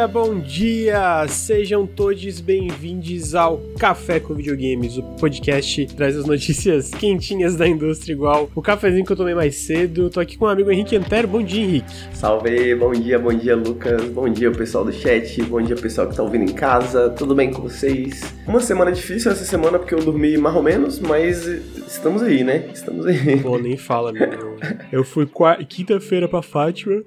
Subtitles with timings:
[0.00, 1.26] dia, bom dia!
[1.28, 7.68] Sejam todos bem-vindos ao Café com Videogames, o podcast que traz as notícias quentinhas da
[7.68, 10.08] indústria igual o cafezinho que eu tomei mais cedo.
[10.08, 11.28] Tô aqui com o amigo Henrique Antero.
[11.28, 11.92] Bom dia, Henrique.
[12.14, 14.02] Salve, bom dia, bom dia, Lucas.
[14.04, 15.42] Bom dia, pessoal do chat.
[15.42, 17.10] Bom dia, pessoal que tá ouvindo em casa.
[17.10, 18.22] Tudo bem com vocês?
[18.46, 21.46] Uma semana difícil essa semana porque eu dormi mais ou menos, mas
[21.86, 22.70] estamos aí, né?
[22.72, 23.38] Estamos aí.
[23.42, 24.56] Pô, nem fala, meu.
[24.90, 25.28] Eu fui
[25.68, 27.02] quinta-feira pra Fátima.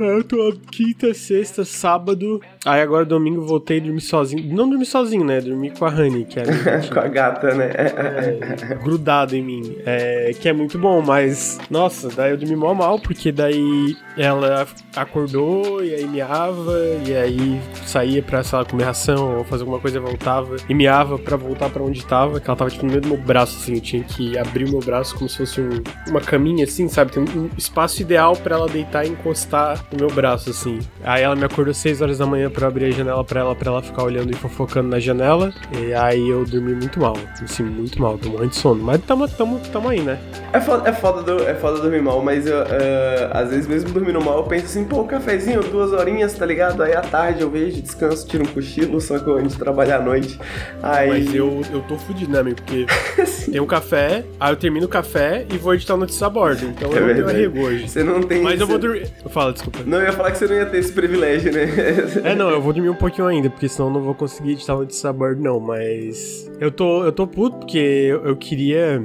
[0.00, 2.23] Eu tô quinta, sexta, sábado.
[2.64, 4.54] Aí agora domingo voltei a dormir sozinho.
[4.54, 5.40] Não dormi sozinho, né?
[5.40, 7.70] Dormi com a Honey, que é a com a gata, né?
[7.74, 9.76] É, grudado em mim.
[9.84, 11.58] É, que é muito bom, mas.
[11.70, 17.60] Nossa, daí eu dormi mal mal, porque daí ela acordou e aí miava, e aí
[17.84, 20.56] saía pra, lá, comer ração ou fazer alguma coisa e voltava.
[20.68, 23.18] E miava pra voltar pra onde tava, que ela tava tipo no meio do meu
[23.18, 23.74] braço, assim.
[23.74, 27.12] Eu tinha que abrir o meu braço como se fosse um, uma caminha, assim, sabe?
[27.12, 30.78] Tem um espaço ideal pra ela deitar e encostar no meu braço, assim.
[31.02, 33.70] Aí ela me acordou 6 horas da manhã pra abrir a janela pra ela, pra
[33.70, 35.52] ela ficar olhando e fofocando na janela.
[35.78, 37.16] E aí eu dormi muito mal.
[37.42, 38.82] Assim, muito mal, tô morrendo de sono.
[38.82, 40.18] Mas tamo, tamo, tamo aí, né?
[40.52, 42.64] É foda, é foda, do, é foda dormir mal, mas eu, uh,
[43.32, 46.82] às vezes mesmo dormindo mal, eu penso assim, pô, um cafezinho, duas horinhas, tá ligado?
[46.82, 49.96] Aí à tarde eu vejo, descanso, tiro um cochilo, só que eu ando de trabalhar
[49.98, 50.38] à noite.
[50.82, 51.08] Aí...
[51.08, 52.56] Mas eu, eu tô fudido, né, amigo?
[52.56, 52.86] Porque
[53.50, 56.66] tem um café, aí eu termino o café e vou editar notícia a bordo.
[56.66, 57.88] Então é eu não arrego hoje.
[57.88, 58.42] Você não tem...
[58.42, 59.10] Mas eu vou dormir...
[59.28, 59.80] Fala, desculpa.
[59.84, 61.66] Não, eu ia falar que você não ia ter esse privilégio, né?
[62.24, 64.74] é, não, eu vou dormir um pouquinho ainda, porque senão eu não vou conseguir editar
[64.74, 65.60] a bordo, não.
[65.60, 69.02] Mas eu tô, eu tô puto porque eu, eu queria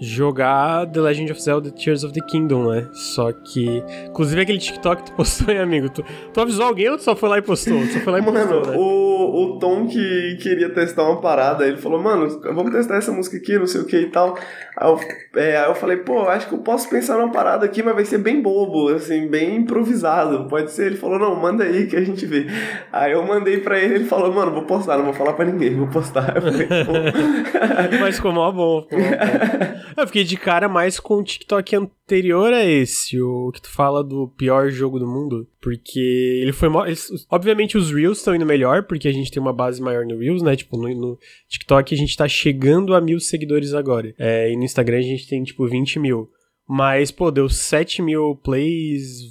[0.00, 2.88] jogar The Legend of Zelda Tears of the Kingdom, né?
[2.92, 3.82] Só que.
[4.08, 5.90] Inclusive aquele TikTok que tu postou, hein, amigo?
[5.90, 7.78] Tu, tu avisou alguém ou tu só foi lá e postou?
[7.80, 8.78] Tu só foi lá e mano, postou, né?
[8.78, 13.36] o, o Tom que queria testar uma parada, ele falou, mano, vamos testar essa música
[13.36, 14.36] aqui, não sei o que e tal.
[14.76, 15.00] Aí eu,
[15.36, 18.04] é, aí eu falei, pô, acho que eu posso pensar numa parada aqui, mas vai
[18.04, 20.48] ser bem bobo, assim, bem improvisado.
[20.48, 20.86] Pode ser.
[20.86, 22.46] Ele falou, não, manda aí que a gente vê.
[22.92, 25.76] Aí eu mandei pra ele, ele falou, mano, vou postar, não vou falar pra ninguém,
[25.76, 26.36] vou postar.
[26.36, 26.68] Eu falei,
[28.00, 29.80] mas ficou mó bom, ficou mó bom.
[30.00, 34.02] Eu fiquei de cara mais com o TikTok anterior a esse, o que tu fala
[34.02, 35.46] do pior jogo do mundo.
[35.60, 36.68] Porque ele foi.
[36.86, 40.18] Eles, obviamente os Reels estão indo melhor, porque a gente tem uma base maior no
[40.18, 40.56] Reels, né?
[40.56, 41.18] Tipo, no, no
[41.48, 44.14] TikTok a gente tá chegando a mil seguidores agora.
[44.18, 46.30] É, e no Instagram a gente tem, tipo, 20 mil.
[46.72, 49.22] Mas, pô, deu 7 mil plays,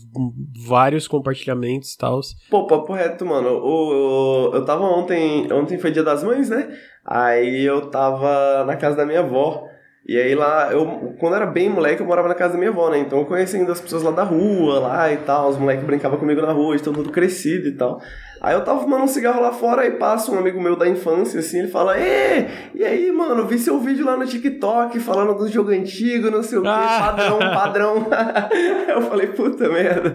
[0.68, 2.20] vários compartilhamentos e tal.
[2.50, 3.52] Pô, papo reto, mano.
[3.52, 5.52] O, o, eu tava ontem.
[5.54, 6.70] Ontem foi dia das mães, né?
[7.06, 9.69] Aí eu tava na casa da minha avó.
[10.08, 12.90] E aí lá, eu, quando era bem moleque, eu morava na casa da minha avó,
[12.90, 13.00] né?
[13.00, 16.18] Então eu conhecia ainda as pessoas lá da rua, lá e tal, os moleques brincavam
[16.18, 18.02] comigo na rua, estão tudo crescido e tal.
[18.42, 21.40] Aí eu tava fumando um cigarro lá fora e passa um amigo meu da infância,
[21.42, 25.48] assim, ele fala, Ê, e aí, mano, vi seu vídeo lá no TikTok falando do
[25.50, 27.14] jogo antigo, não sei o que, ah.
[27.16, 28.08] padrão, padrão.
[28.88, 30.14] eu falei, puta merda.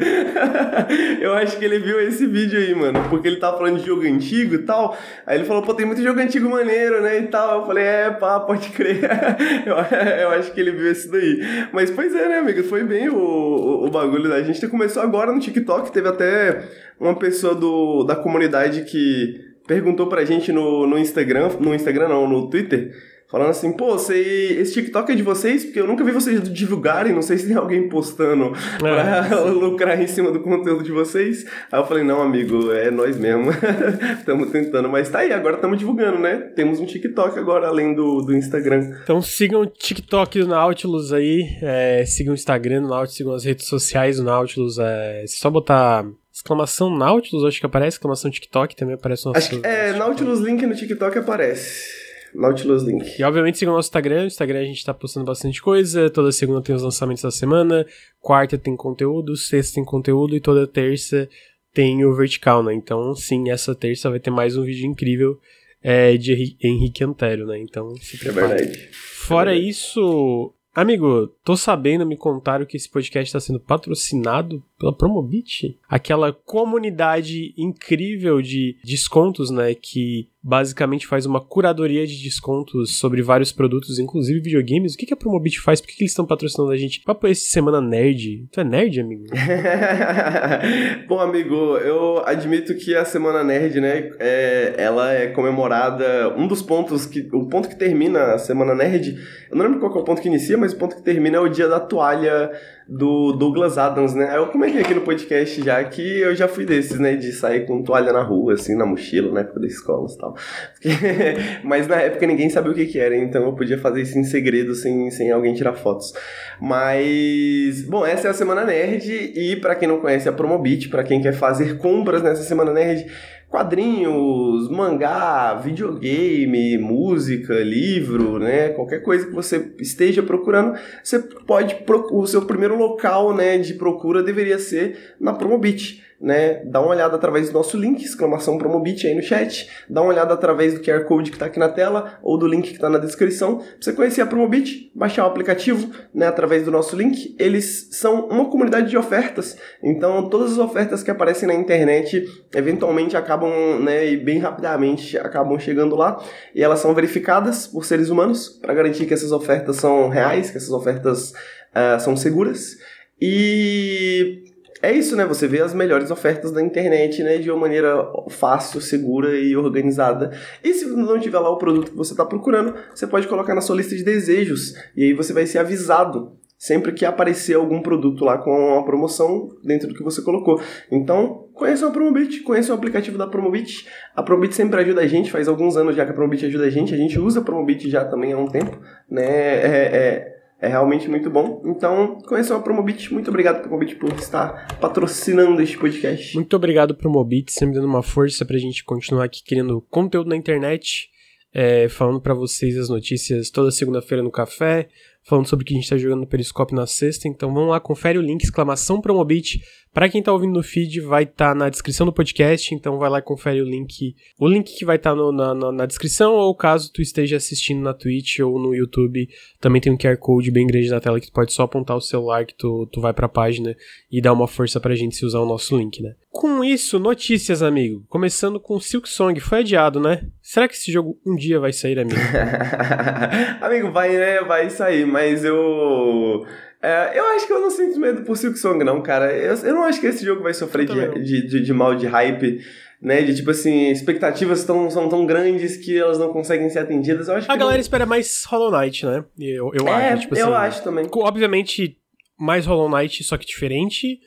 [1.20, 4.02] eu acho que ele viu esse vídeo aí, mano, porque ele tava falando de jogo
[4.02, 4.96] antigo e tal.
[5.26, 7.60] Aí ele falou, pô, tem muito jogo antigo maneiro, né, e tal.
[7.60, 9.00] Eu falei, é, pá, pode crer.
[9.66, 9.76] eu,
[10.22, 11.40] eu acho que ele viu esse daí.
[11.72, 14.66] Mas, pois é, né, amigo, foi bem o, o, o bagulho da gente.
[14.66, 16.64] Começou agora no TikTok, teve até
[16.98, 22.28] uma pessoa do, da comunidade que perguntou pra gente no, no Instagram, no Instagram não,
[22.28, 22.92] no Twitter,
[23.30, 25.64] falando assim, pô, sei, esse TikTok é de vocês?
[25.64, 30.00] Porque eu nunca vi vocês divulgarem, não sei se tem alguém postando é, pra lucrar
[30.00, 31.44] em cima do conteúdo de vocês.
[31.72, 33.50] Aí eu falei, não, amigo, é nós mesmo.
[34.18, 36.36] Estamos tentando, mas tá aí, agora estamos divulgando, né?
[36.54, 38.98] Temos um TikTok agora, além do, do Instagram.
[39.02, 43.44] Então sigam o TikTok do Nautilus aí, é, sigam o Instagram do Nautilus, sigam as
[43.44, 47.96] redes sociais do Nautilus, é, só botar Exclamação Nautilus, acho que aparece.
[47.96, 52.02] Exclamação TikTok também aparece no Acho que, É, Nautilus Link no TikTok aparece.
[52.34, 53.20] Nautilus Link.
[53.20, 54.22] E obviamente sigam o nosso Instagram.
[54.22, 56.10] No Instagram a gente tá postando bastante coisa.
[56.10, 57.86] Toda segunda tem os lançamentos da semana.
[58.20, 59.36] Quarta tem conteúdo.
[59.36, 60.34] Sexta tem conteúdo.
[60.34, 61.28] E toda terça
[61.72, 62.74] tem o vertical, né?
[62.74, 65.38] Então, sim, essa terça vai ter mais um vídeo incrível
[65.80, 67.60] é, de Henrique Antero, né?
[67.60, 68.44] Então, se prepare.
[68.44, 68.88] É verdade.
[68.92, 69.70] Fora é verdade.
[69.70, 76.32] isso, Amigo, tô sabendo, me contaram que esse podcast está sendo patrocinado pela Promobit, aquela
[76.32, 83.98] comunidade incrível de descontos, né, que basicamente faz uma curadoria de descontos sobre vários produtos,
[83.98, 84.92] inclusive videogames.
[84.94, 85.80] O que, que a Promobit faz?
[85.80, 87.00] Por que, que eles estão patrocinando a gente?
[87.00, 88.46] Papo esse Semana Nerd.
[88.52, 89.24] Tu é nerd, amigo?
[91.08, 96.34] Bom, amigo, eu admito que a Semana Nerd, né, é, ela é comemorada...
[96.36, 97.26] Um dos pontos que...
[97.32, 99.16] O ponto que termina a Semana Nerd...
[99.50, 101.40] Eu não lembro qual é o ponto que inicia, mas o ponto que termina é
[101.40, 102.50] o dia da toalha
[102.86, 104.36] do Douglas Adams, né?
[104.36, 107.16] Eu comentei aqui no podcast já que eu já fui desses, né?
[107.16, 110.36] De sair com toalha na rua, assim, na mochila, na época da escola e tal.
[111.64, 114.24] Mas na época ninguém sabia o que, que era, então eu podia fazer isso em
[114.24, 116.12] segredo, sem, sem alguém tirar fotos.
[116.60, 121.02] Mas, bom, essa é a Semana Nerd e para quem não conhece a Promobit, para
[121.02, 123.06] quem quer fazer compras nessa Semana Nerd,
[123.54, 128.70] quadrinhos, mangá, videogame, música, livro, né?
[128.70, 134.24] Qualquer coisa que você esteja procurando, você pode o seu primeiro local, né, de procura
[134.24, 139.14] deveria ser na Promobit né, dá uma olhada através do nosso link, exclamação Promobit aí
[139.14, 142.38] no chat, dá uma olhada através do QR Code que está aqui na tela ou
[142.38, 143.58] do link que está na descrição.
[143.58, 147.36] Pra você conhecer a Promobit, baixar o aplicativo, né, através do nosso link.
[147.38, 152.24] Eles são uma comunidade de ofertas, então todas as ofertas que aparecem na internet
[152.54, 156.24] eventualmente acabam, né, e bem rapidamente acabam chegando lá
[156.54, 160.56] e elas são verificadas por seres humanos para garantir que essas ofertas são reais, que
[160.56, 161.32] essas ofertas
[161.74, 162.78] uh, são seguras.
[163.20, 164.53] E
[164.84, 165.24] é isso, né?
[165.24, 167.38] Você vê as melhores ofertas da internet, né?
[167.38, 170.30] De uma maneira fácil, segura e organizada.
[170.62, 173.60] E se não tiver lá o produto que você está procurando, você pode colocar na
[173.60, 174.74] sua lista de desejos.
[174.96, 179.50] E aí você vai ser avisado sempre que aparecer algum produto lá com uma promoção
[179.62, 180.58] dentro do que você colocou.
[180.90, 183.86] Então, conheçam a Promobit, conheçam o aplicativo da Promobit.
[184.16, 186.70] A Promobit sempre ajuda a gente, faz alguns anos já que a Promobit ajuda a
[186.70, 186.94] gente.
[186.94, 188.80] A gente usa a Promobit já também há um tempo,
[189.10, 189.22] né?
[189.22, 190.33] É, é,
[190.64, 191.62] é realmente muito bom.
[191.66, 193.12] Então, conheçam a Promobit.
[193.12, 196.34] Muito obrigado, Promobit, por estar patrocinando este podcast.
[196.34, 201.10] Muito obrigado, Promobit, sempre dando uma força pra gente continuar aqui criando conteúdo na internet,
[201.54, 204.88] é, falando para vocês as notícias toda segunda-feira no café,
[205.22, 207.28] falando sobre o que a gente tá jogando no Periscope na sexta.
[207.28, 209.60] Então, vamos lá, confere o link, exclamação Promobit
[209.94, 213.08] para quem tá ouvindo no feed, vai estar tá na descrição do podcast, então vai
[213.08, 214.16] lá e confere o link.
[214.40, 217.80] O link que vai estar tá na, na, na, descrição, ou caso tu esteja assistindo
[217.80, 219.28] na Twitch ou no YouTube,
[219.60, 222.00] também tem um QR Code bem grande na tela que tu pode só apontar o
[222.00, 223.76] celular que tu, tu vai pra página
[224.10, 226.16] e dar uma força pra gente se usar o nosso link, né?
[226.34, 228.04] Com isso, notícias, amigo.
[228.08, 230.26] Começando com Silk Song, foi adiado, né?
[230.42, 232.18] Será que esse jogo um dia vai sair, amigo?
[233.62, 234.40] amigo, vai, né?
[234.40, 236.44] Vai sair, mas eu
[236.82, 239.32] é, eu acho que eu não sinto medo por Silk Song, não, cara.
[239.32, 242.08] Eu, eu não acho que esse jogo vai sofrer de, de, de, de, mal de
[242.08, 242.60] hype,
[243.00, 243.22] né?
[243.22, 247.28] De tipo assim, expectativas tão, são tão grandes que elas não conseguem ser atendidas.
[247.28, 247.80] Eu acho a galera não...
[247.80, 249.24] espera mais Hollow Knight, né?
[249.38, 250.22] Eu, eu é, acho.
[250.22, 251.06] Tipo eu assim, acho também.
[251.14, 251.96] Obviamente,
[252.36, 254.18] mais Hollow Knight, só que diferente.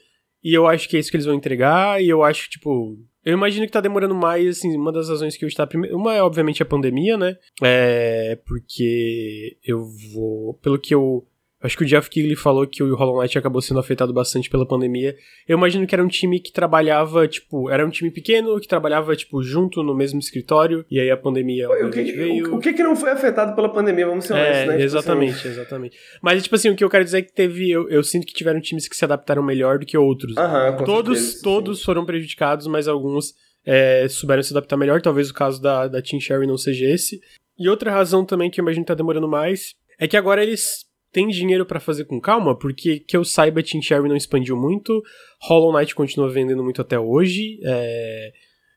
[0.48, 2.02] E eu acho que é isso que eles vão entregar.
[2.02, 5.44] E eu acho, tipo, eu imagino que tá demorando mais, assim, uma das razões que
[5.44, 5.98] eu está primeiro.
[5.98, 7.36] Uma é, obviamente, a pandemia, né?
[7.62, 8.40] É.
[8.46, 9.84] Porque eu
[10.14, 10.54] vou.
[10.54, 11.28] Pelo que eu
[11.68, 14.66] Acho que o Jeff Keighley falou que o Hollow Knight acabou sendo afetado bastante pela
[14.66, 15.18] pandemia.
[15.46, 19.14] Eu imagino que era um time que trabalhava, tipo, era um time pequeno, que trabalhava,
[19.18, 22.54] tipo, junto no mesmo escritório, e aí a pandemia o que, veio.
[22.54, 24.82] O, o que que não foi afetado pela pandemia, vamos ser é, honestos, né?
[24.82, 25.60] Exatamente, tipo assim...
[25.60, 25.98] exatamente.
[26.22, 27.70] Mas, tipo assim, o que eu quero dizer é que teve.
[27.70, 30.38] Eu, eu sinto que tiveram times que se adaptaram melhor do que outros.
[30.38, 33.34] Aham, todos certeza, todos foram prejudicados, mas alguns
[33.66, 35.02] é, souberam se adaptar melhor.
[35.02, 37.20] Talvez o caso da, da Team Sherry não seja esse.
[37.60, 40.87] E outra razão também que eu imagino que tá demorando mais é que agora eles
[41.18, 45.02] tem dinheiro para fazer com calma, porque que eu saiba, Team Cherry não expandiu muito,
[45.42, 48.32] Hollow Knight continua vendendo muito até hoje, é,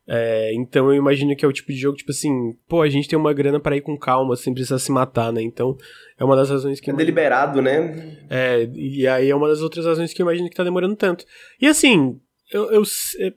[0.09, 3.07] é, então eu imagino que é o tipo de jogo, tipo assim, pô, a gente
[3.07, 5.43] tem uma grana para ir com calma, sem precisar se matar, né?
[5.43, 5.77] Então
[6.19, 6.91] é uma das razões que.
[6.91, 8.17] É deliberado, né?
[8.31, 11.27] É, e aí é uma das outras razões que eu imagino que tá demorando tanto.
[11.61, 12.19] E assim,
[12.51, 12.83] eu, eu,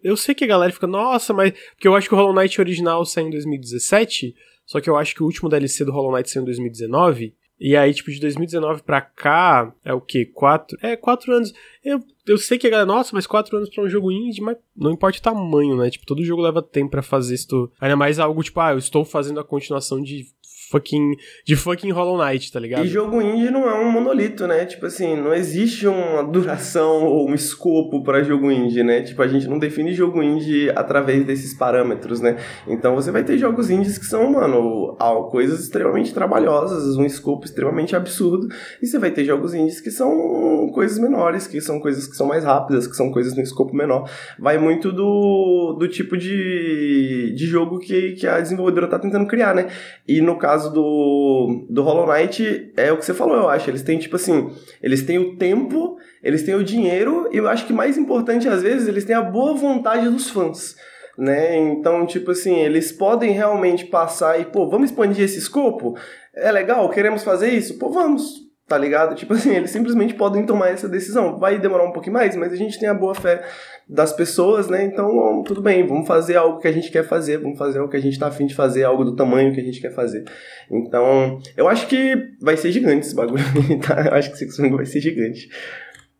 [0.02, 1.52] eu sei que a galera fica, nossa, mas.
[1.76, 4.34] Porque eu acho que o Hollow Knight original saiu em 2017,
[4.66, 7.36] só que eu acho que o último DLC do Hollow Knight saiu em 2019.
[7.66, 10.26] E aí, tipo, de 2019 pra cá, é o quê?
[10.26, 10.78] Quatro?
[10.82, 11.54] É, quatro anos.
[11.82, 14.58] Eu, eu sei que a galera, nossa, mas quatro anos pra um jogo indie, mas
[14.76, 15.90] não importa o tamanho, né?
[15.90, 17.72] Tipo, todo jogo leva tempo para fazer isso.
[17.80, 20.26] Ainda mais algo tipo, ah, eu estou fazendo a continuação de
[20.74, 21.16] fucking,
[21.46, 22.86] de fucking Hollow Knight, tá ligado?
[22.86, 24.66] E jogo indie não é um monolito, né?
[24.66, 29.04] Tipo assim, não existe uma duração ou um escopo para jogo indie, né?
[29.04, 32.38] Tipo, a gente não define jogo indie através desses parâmetros, né?
[32.68, 34.98] Então você vai ter jogos indies que são, mano,
[35.30, 38.48] coisas extremamente trabalhosas, um escopo extremamente absurdo,
[38.82, 42.28] e você vai ter jogos indies que são coisas menores, que são coisas que são
[42.28, 44.10] mais rápidas, que são coisas no escopo menor.
[44.40, 49.54] Vai muito do, do tipo de, de jogo que, que a desenvolvedora tá tentando criar,
[49.54, 49.68] né?
[50.08, 53.70] E no caso caso do, do Hollow Knight, é o que você falou, eu acho.
[53.70, 54.52] Eles têm, tipo assim,
[54.82, 58.62] eles têm o tempo, eles têm o dinheiro, e eu acho que mais importante, às
[58.62, 60.76] vezes, eles têm a boa vontade dos fãs.
[61.18, 61.58] Né?
[61.58, 65.96] Então, tipo assim, eles podem realmente passar e, pô, vamos expandir esse escopo?
[66.36, 67.78] É legal, queremos fazer isso?
[67.78, 69.14] Pô, vamos, tá ligado?
[69.14, 71.38] Tipo assim, eles simplesmente podem tomar essa decisão.
[71.38, 73.44] Vai demorar um pouquinho mais, mas a gente tem a boa fé
[73.88, 74.86] das pessoas, né?
[74.86, 77.98] Então, tudo bem, vamos fazer algo que a gente quer fazer, vamos fazer algo que
[77.98, 80.24] a gente tá afim de fazer, algo do tamanho que a gente quer fazer.
[80.72, 83.44] Então, eu acho que vai ser gigante esse bagulho,
[83.86, 84.08] tá?
[84.08, 85.50] Eu acho que Six vai ser gigante.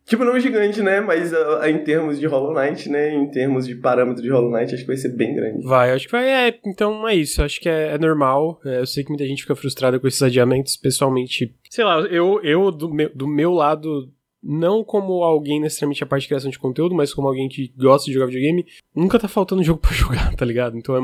[0.06, 1.00] Tipo, não gigante, né?
[1.00, 3.14] Mas uh, em termos de Hollow Knight, né?
[3.14, 5.64] Em termos de parâmetro de Hollow Knight, acho que vai ser bem grande.
[5.64, 6.28] Vai, acho que vai.
[6.28, 7.42] É, então é isso.
[7.42, 8.60] Acho que é, é normal.
[8.66, 10.76] É, eu sei que muita gente fica frustrada com esses adiamentos.
[10.76, 14.10] Pessoalmente, sei lá, eu, eu do, meu, do meu lado,
[14.44, 18.06] não como alguém necessariamente a parte de criação de conteúdo, mas como alguém que gosta
[18.06, 20.76] de jogar videogame, nunca tá faltando jogo para jogar, tá ligado?
[20.76, 21.00] Então é,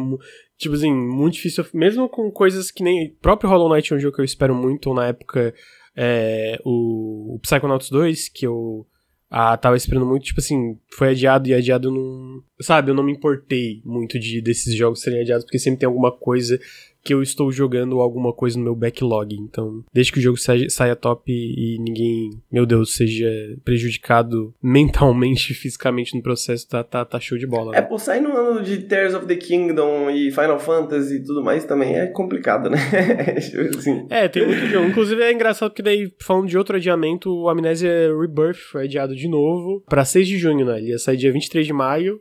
[0.59, 1.65] tipo assim, muito difícil.
[1.73, 3.17] Mesmo com coisas que nem.
[3.23, 5.55] próprio Hollow Knight é um jogo que eu espero muito, ou na época.
[5.97, 8.87] É, o, o Psychonauts 2, que eu
[9.31, 12.43] ah, tava esperando muito, tipo assim, foi adiado e adiado não.
[12.61, 16.11] Sabe, eu não me importei muito de desses jogos serem adiados, porque sempre tem alguma
[16.11, 16.59] coisa
[17.03, 19.35] que eu estou jogando alguma coisa no meu backlog.
[19.35, 23.31] Então, desde que o jogo saia, top e ninguém, meu Deus, seja
[23.65, 27.73] prejudicado mentalmente, fisicamente no processo, tá, tá, tá show de bola.
[27.73, 27.79] Né?
[27.79, 31.43] É, por sair no ano de Tears of the Kingdom e Final Fantasy e tudo
[31.43, 32.79] mais também é complicado, né?
[33.77, 34.07] assim.
[34.11, 34.87] É, tem muito jogo.
[34.87, 39.29] Inclusive é engraçado que daí, falando de outro adiamento, o Amnesia Rebirth foi adiado de
[39.29, 40.79] novo pra 6 de junho, né?
[40.79, 42.21] Ele ia sair dia 23 de maio.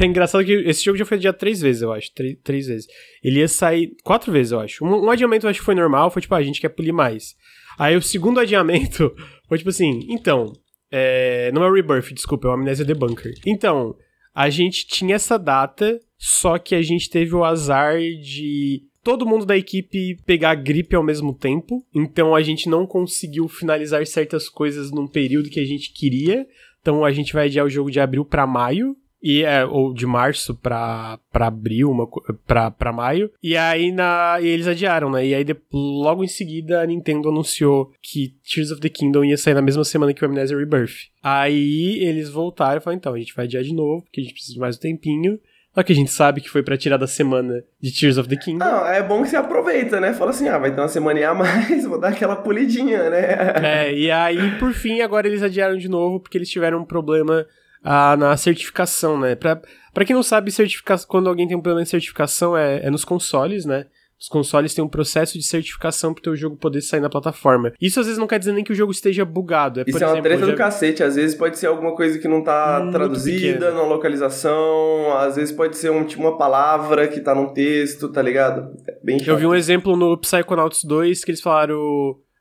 [0.00, 2.12] É engraçado que esse jogo já foi adiado três vezes, eu acho.
[2.12, 2.86] Três, três vezes.
[3.22, 4.84] Ele ia sair quatro vezes, eu acho.
[4.84, 6.92] Um, um, adiamento eu acho que foi normal, foi tipo, ah, a gente quer polir
[6.92, 7.36] mais.
[7.78, 9.14] Aí o segundo adiamento
[9.48, 10.52] foi tipo assim, então.
[10.90, 13.34] É, não é o Rebirth, desculpa, é o Amnesia Debunker.
[13.46, 13.94] Então,
[14.34, 19.46] a gente tinha essa data, só que a gente teve o azar de todo mundo
[19.46, 21.84] da equipe pegar gripe ao mesmo tempo.
[21.94, 26.46] Então a gente não conseguiu finalizar certas coisas num período que a gente queria.
[26.80, 28.96] Então a gente vai adiar o jogo de abril para maio.
[29.22, 32.06] E é, ou de março pra, pra abril, uma,
[32.46, 33.30] pra, pra maio.
[33.42, 35.26] E aí na, e eles adiaram, né?
[35.26, 39.36] E aí de, logo em seguida a Nintendo anunciou que Tears of the Kingdom ia
[39.36, 41.08] sair na mesma semana que o Amnesia Rebirth.
[41.22, 44.32] Aí eles voltaram e falaram, então, a gente vai adiar de novo, porque a gente
[44.32, 45.38] precisa de mais um tempinho.
[45.74, 48.36] Só que a gente sabe que foi para tirar da semana de Tears of the
[48.36, 48.64] Kingdom.
[48.64, 50.12] Não, é bom que você aproveita, né?
[50.12, 53.36] Fala assim, ah, vai ter uma semana a mais, vou dar aquela polidinha, né?
[53.62, 57.46] É, e aí, por fim, agora eles adiaram de novo, porque eles tiveram um problema
[57.82, 59.34] a, na certificação, né?
[59.34, 59.60] Pra,
[59.92, 63.04] pra quem não sabe, certificação, quando alguém tem um problema de certificação é, é nos
[63.04, 63.86] consoles, né?
[64.20, 67.72] Os consoles têm um processo de certificação pro teu jogo poder sair na plataforma.
[67.80, 69.80] Isso às vezes não quer dizer nem que o jogo esteja bugado.
[69.80, 70.52] É, Isso é uma exemplo, treta já...
[70.52, 71.02] do cacete.
[71.04, 73.74] Às vezes pode ser alguma coisa que não tá Muito traduzida pequeno.
[73.76, 75.16] na localização.
[75.16, 78.72] Às vezes pode ser um, tipo, uma palavra que tá num texto, tá ligado?
[78.88, 79.28] É bem chato.
[79.28, 81.78] Eu vi um exemplo no Psychonauts 2 que eles falaram...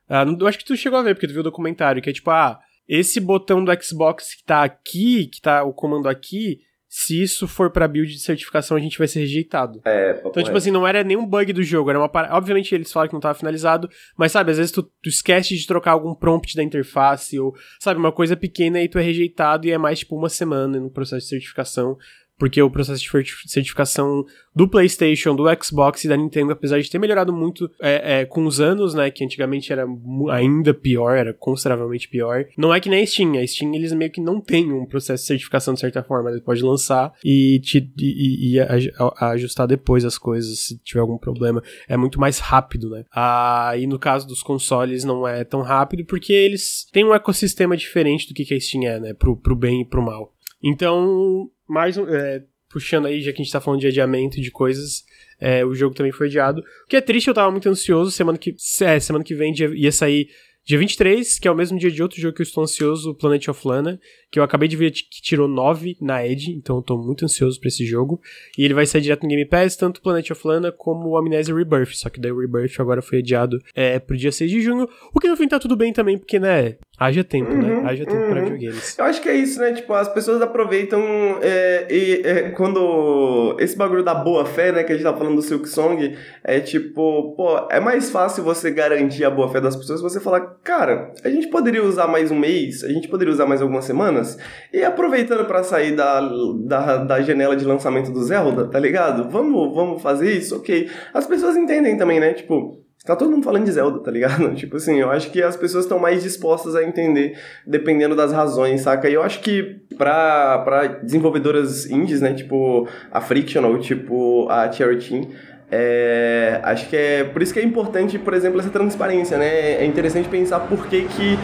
[0.09, 2.13] Ah, eu acho que tu chegou a ver, porque tu viu o documentário, que é
[2.13, 7.21] tipo, ah, esse botão do Xbox que tá aqui, que tá o comando aqui, se
[7.21, 9.81] isso for pra build de certificação, a gente vai ser rejeitado.
[9.83, 12.31] É, Então, tipo assim, não era nenhum bug do jogo, era uma par...
[12.31, 15.67] Obviamente eles falaram que não tava finalizado, mas sabe, às vezes tu, tu esquece de
[15.67, 19.71] trocar algum prompt da interface, ou, sabe, uma coisa pequena e tu é rejeitado e
[19.71, 21.97] é mais tipo uma semana no processo de certificação
[22.37, 24.23] porque o processo de certificação
[24.55, 28.45] do PlayStation, do Xbox e da Nintendo, apesar de ter melhorado muito é, é, com
[28.45, 29.85] os anos, né, que antigamente era
[30.31, 33.37] ainda pior, era consideravelmente pior, não é que nem a Steam.
[33.37, 36.41] A Steam, eles meio que não têm um processo de certificação de certa forma, ele
[36.41, 41.61] pode lançar e, te, e, e, e ajustar depois as coisas se tiver algum problema.
[41.87, 43.03] É muito mais rápido, né.
[43.11, 47.77] Ah, e no caso dos consoles não é tão rápido porque eles têm um ecossistema
[47.77, 50.33] diferente do que a Steam é, né, pro, pro bem e pro mal.
[50.63, 55.03] Então, mais é, puxando aí, já que a gente tá falando de adiamento de coisas,
[55.39, 56.61] é, o jogo também foi adiado.
[56.61, 58.11] O que é triste, eu tava muito ansioso.
[58.11, 60.29] Semana que, é, semana que vem ia sair
[60.67, 63.47] dia 23, que é o mesmo dia de outro jogo que eu estou ansioso, Planet
[63.47, 63.97] of Lana,
[64.29, 67.57] que eu acabei de ver que tirou 9 na Edge, então eu tô muito ansioso
[67.57, 68.19] para esse jogo.
[68.57, 71.93] E ele vai sair direto no Game Pass, tanto Planet of Lana como Amnesia Rebirth,
[71.93, 75.19] só que daí o Rebirth agora foi adiado é, pro dia 6 de junho, o
[75.21, 77.75] que no fim tá tudo bem também, porque, né, Haja tempo, né?
[77.75, 77.89] uhum, né?
[77.89, 78.29] Haja tempo uhum.
[78.31, 78.97] pra videogames.
[78.97, 79.71] Eu acho que é isso, né?
[79.71, 80.99] Tipo, as pessoas aproveitam
[81.43, 84.83] é, e é, quando esse bagulho da boa fé, né?
[84.83, 88.71] Que a gente tá falando do Silk Song, é tipo, pô, é mais fácil você
[88.71, 92.39] garantir a boa fé das pessoas você falar, cara, a gente poderia usar mais um
[92.39, 94.35] mês, a gente poderia usar mais algumas semanas,
[94.73, 96.19] e aproveitando para sair da,
[96.65, 99.29] da, da janela de lançamento do Zelda, tá ligado?
[99.29, 100.55] Vamos, vamos fazer isso?
[100.55, 100.89] Ok.
[101.13, 102.33] As pessoas entendem também, né?
[102.33, 104.51] Tipo, Tá todo mundo falando de Zelda, tá ligado?
[104.55, 108.81] Tipo assim, eu acho que as pessoas estão mais dispostas a entender dependendo das razões,
[108.81, 109.09] saca?
[109.09, 112.33] E eu acho que pra, pra desenvolvedoras indies, né?
[112.33, 115.29] Tipo a Frictional, tipo a Cherry Team,
[115.71, 119.81] é, acho que é por isso que é importante, por exemplo, essa transparência, né?
[119.81, 121.39] É interessante pensar por que, que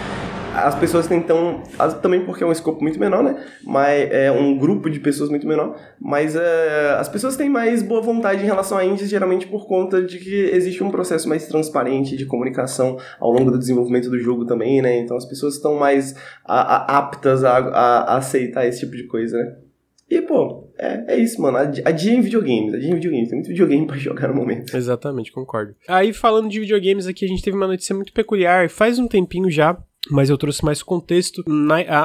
[0.53, 1.63] as pessoas tentam,
[2.01, 3.43] também porque é um escopo muito menor, né?
[3.63, 8.01] Mas é um grupo de pessoas muito menor, mas é, as pessoas têm mais boa
[8.01, 12.15] vontade em relação a indies, geralmente por conta de que existe um processo mais transparente
[12.15, 15.00] de comunicação ao longo do desenvolvimento do jogo também, né?
[15.00, 19.38] Então as pessoas estão mais a, a, aptas a, a, aceitar esse tipo de coisa,
[19.38, 19.55] né?
[20.10, 21.57] E, pô, é, é isso, mano.
[21.57, 23.29] Adia em videogames, adia em videogames.
[23.29, 24.75] Tem muito videogame pra jogar no momento.
[24.75, 25.74] Exatamente, concordo.
[25.88, 28.69] Aí, falando de videogames aqui, a gente teve uma notícia muito peculiar.
[28.69, 29.75] Faz um tempinho já
[30.10, 31.43] mas eu trouxe mais contexto.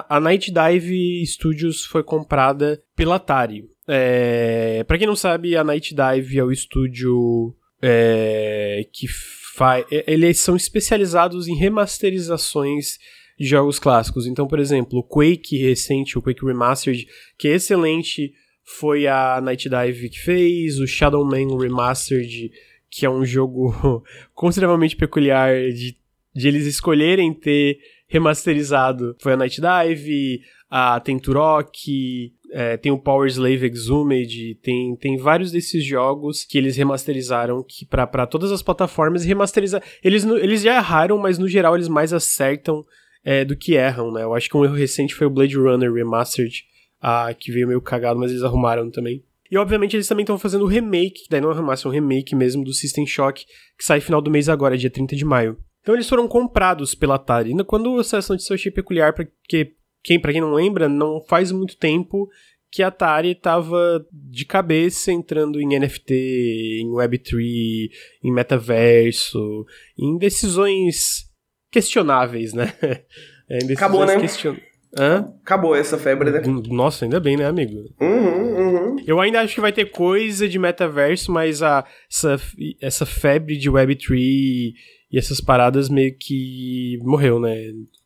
[0.09, 3.65] A, Night Dive Studios foi comprada pela Atari.
[3.87, 9.07] É, para quem não sabe, a Night Dive é o estúdio é, que
[9.55, 9.85] faz.
[9.91, 12.99] Eles são especializados em remasterizações
[13.39, 14.27] de jogos clássicos.
[14.27, 17.07] Então, por exemplo, o Quake recente, o Quake Remastered,
[17.39, 18.33] que é excelente,
[18.65, 20.79] foi a Night Dive que fez.
[20.79, 22.51] O Shadow Man Remastered,
[22.91, 25.97] que é um jogo consideravelmente peculiar de,
[26.35, 32.99] de eles escolherem ter remasterizado, foi a Night Dive, a tem Turok, é, tem o
[32.99, 38.63] Power Slave Exhumed, tem, tem vários desses jogos que eles remasterizaram que para todas as
[38.63, 39.83] plataformas remasterizar.
[40.03, 42.85] Eles, eles já erraram, mas no geral eles mais acertam
[43.25, 44.23] é, do que erram, né?
[44.23, 46.65] Eu acho que um erro recente foi o Blade Runner Remastered,
[47.01, 49.23] ah, que veio meio cagado, mas eles arrumaram também.
[49.51, 52.35] E obviamente eles também estão fazendo o remake, daí não é remaster, é um remake
[52.35, 53.45] mesmo do System Shock,
[53.79, 55.57] que sai final do mês agora, dia 30 de maio.
[55.83, 57.55] Então eles foram comprados pela Atari.
[57.65, 61.77] Quando essa notícia eu achei peculiar, porque quem, pra quem não lembra, não faz muito
[61.77, 62.29] tempo
[62.71, 67.91] que a Atari estava de cabeça entrando em NFT, em Web3,
[68.23, 69.65] em metaverso,
[69.99, 71.27] em decisões
[71.71, 72.73] questionáveis, né?
[73.51, 74.21] É, Acabou, né?
[74.21, 74.59] Question...
[74.95, 75.33] Hã?
[75.43, 76.43] Acabou essa febre, né?
[76.69, 77.83] Nossa, ainda bem, né, amigo?
[77.99, 78.97] Uhum, uhum.
[79.07, 82.39] Eu ainda acho que vai ter coisa de metaverso, mas a, essa,
[82.79, 84.75] essa febre de Web3
[85.11, 87.55] e essas paradas meio que morreu, né?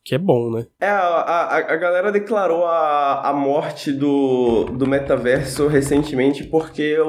[0.05, 0.67] Que é bom, né?
[0.81, 7.09] É, a, a, a galera declarou a, a morte do, do metaverso recentemente porque o,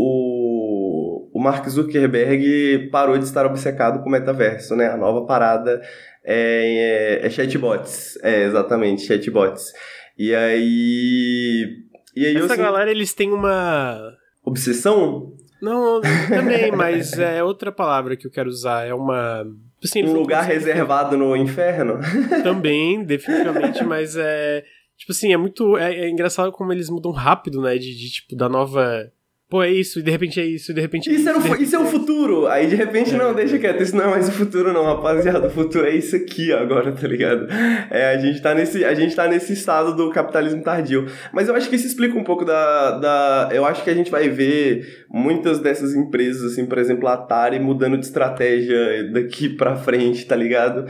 [0.00, 4.88] o, o Mark Zuckerberg parou de estar obcecado com o metaverso, né?
[4.88, 5.80] A nova parada
[6.24, 8.18] é, é, é chatbots.
[8.22, 9.72] É, exatamente, chatbots.
[10.18, 11.84] E aí.
[12.16, 14.12] E aí Essa eu, galera, eles têm uma.
[14.44, 15.34] Obsessão?
[15.64, 18.86] Não, também, mas é outra palavra que eu quero usar.
[18.86, 19.44] É uma
[19.84, 21.98] Assim, um lugar reservado no inferno?
[22.42, 24.64] Também, definitivamente, mas é.
[24.96, 25.76] Tipo assim, é muito.
[25.76, 27.76] É, é engraçado como eles mudam rápido, né?
[27.76, 29.12] De, de, tipo, da nova
[29.48, 31.30] pô, é isso, e de repente é isso, e de repente é isso.
[31.30, 32.46] Isso, é, isso é o futuro.
[32.46, 33.18] Aí de repente, é.
[33.18, 35.46] não, deixa quieto, isso não é mais o futuro, não, rapaziada.
[35.46, 37.46] O futuro é isso aqui agora, tá ligado?
[37.90, 41.06] É, a gente tá nesse, a gente tá nesse estado do capitalismo tardio.
[41.32, 43.48] Mas eu acho que isso explica um pouco da, da.
[43.52, 47.60] Eu acho que a gente vai ver muitas dessas empresas, assim, por exemplo, a Atari
[47.60, 50.86] mudando de estratégia daqui pra frente, tá ligado?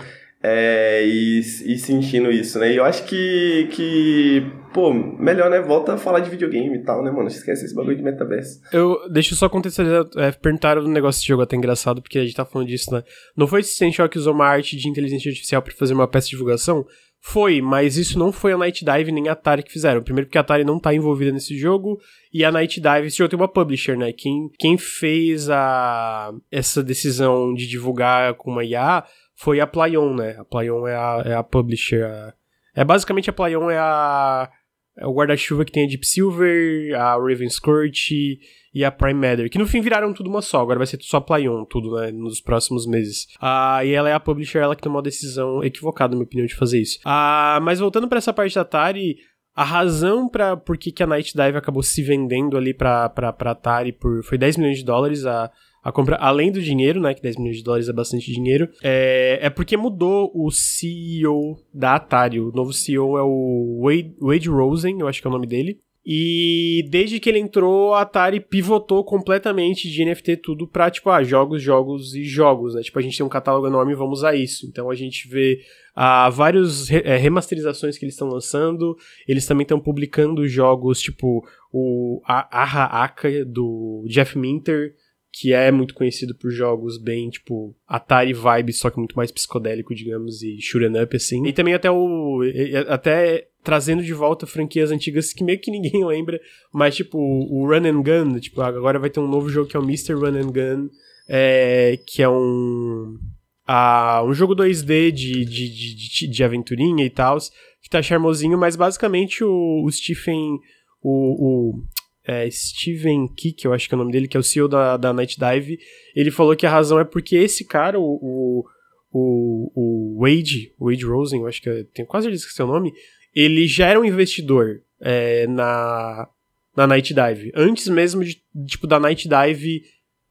[0.46, 2.70] É, e, e sentindo isso, né?
[2.70, 5.60] E eu acho que, que, pô, melhor, né?
[5.60, 7.28] Volta a falar de videogame e tal, né, mano?
[7.28, 8.60] Esquece esse bagulho de metaverso.
[8.72, 12.24] Eu, deixa eu só contextualizar, é, perguntaram um negócio desse jogo até engraçado, porque a
[12.24, 13.04] gente tá falando disso, né?
[13.36, 16.26] Não foi System Shock que usou uma arte de inteligência artificial para fazer uma peça
[16.26, 16.84] de divulgação?
[17.20, 20.02] Foi, mas isso não foi a Night Dive nem a Atari que fizeram.
[20.02, 21.98] Primeiro porque a Atari não tá envolvida nesse jogo,
[22.32, 24.12] e a Night Dive, esse jogo tem uma publisher, né?
[24.12, 29.04] Quem, quem fez a, essa decisão de divulgar com uma IA
[29.36, 30.36] foi a Playon, né?
[30.38, 32.04] A Playon é a, é a publisher.
[32.04, 32.34] A,
[32.74, 34.63] é basicamente a Playon é a é
[35.02, 38.38] o guarda-chuva que tem a Deep Silver, a Raven Scourge
[38.72, 41.20] e a Prime Matter, que no fim viraram tudo uma só, agora vai ser só
[41.20, 43.28] Playon, tudo, né, nos próximos meses.
[43.40, 46.46] Ah, e ela é a publisher, ela que tomou a decisão equivocada, na minha opinião,
[46.46, 46.98] de fazer isso.
[47.04, 49.16] Ah, mas voltando para essa parte da Atari,
[49.54, 53.32] a razão para por que, que a Night Dive acabou se vendendo ali pra, pra,
[53.32, 55.50] pra Atari por, foi 10 milhões de dólares, a,
[55.84, 59.38] a compra, além do dinheiro, né, que 10 milhões de dólares é bastante dinheiro, é,
[59.42, 62.40] é porque mudou o CEO da Atari.
[62.40, 65.78] O novo CEO é o Wade, Wade Rosen, eu acho que é o nome dele.
[66.06, 71.22] E desde que ele entrou, a Atari pivotou completamente de NFT tudo pra, tipo, ah,
[71.22, 72.82] jogos, jogos e jogos, né?
[72.82, 74.66] Tipo, a gente tem um catálogo enorme vamos usar isso.
[74.66, 75.60] Então a gente vê
[75.94, 78.96] ah, várias re é, remasterizações que eles estão lançando.
[79.28, 84.94] Eles também estão publicando jogos, tipo, o Aha Aka do Jeff Minter
[85.36, 89.92] que é muito conhecido por jogos bem, tipo, Atari vibe, só que muito mais psicodélico,
[89.92, 91.44] digamos, e shoot'em up, assim.
[91.44, 92.40] E também até o...
[92.88, 96.40] até trazendo de volta franquias antigas que meio que ninguém lembra,
[96.72, 99.80] mas, tipo, o Run and Gun, tipo, agora vai ter um novo jogo que é
[99.80, 100.12] o Mr.
[100.12, 100.88] Run and Gun,
[101.28, 103.18] é, que é um...
[103.66, 107.38] Ah, um jogo 2D de, de, de, de, de aventurinha e tal,
[107.82, 110.60] que tá charmosinho, mas basicamente o, o Stephen...
[111.02, 111.84] O, o,
[112.26, 114.96] é, Steven Kick, eu acho que é o nome dele, que é o CEO da,
[114.96, 115.78] da Night Dive,
[116.16, 118.64] ele falou que a razão é porque esse cara, o,
[119.12, 122.68] o, o, Wade, Wade Rosen, eu acho que é, tenho quase certeza que é o
[122.68, 122.92] nome,
[123.34, 126.28] ele já era um investidor é, na,
[126.74, 127.52] na Night Dive.
[127.54, 129.82] Antes mesmo de, tipo, da Night Dive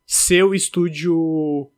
[0.06, 1.70] ser o estúdio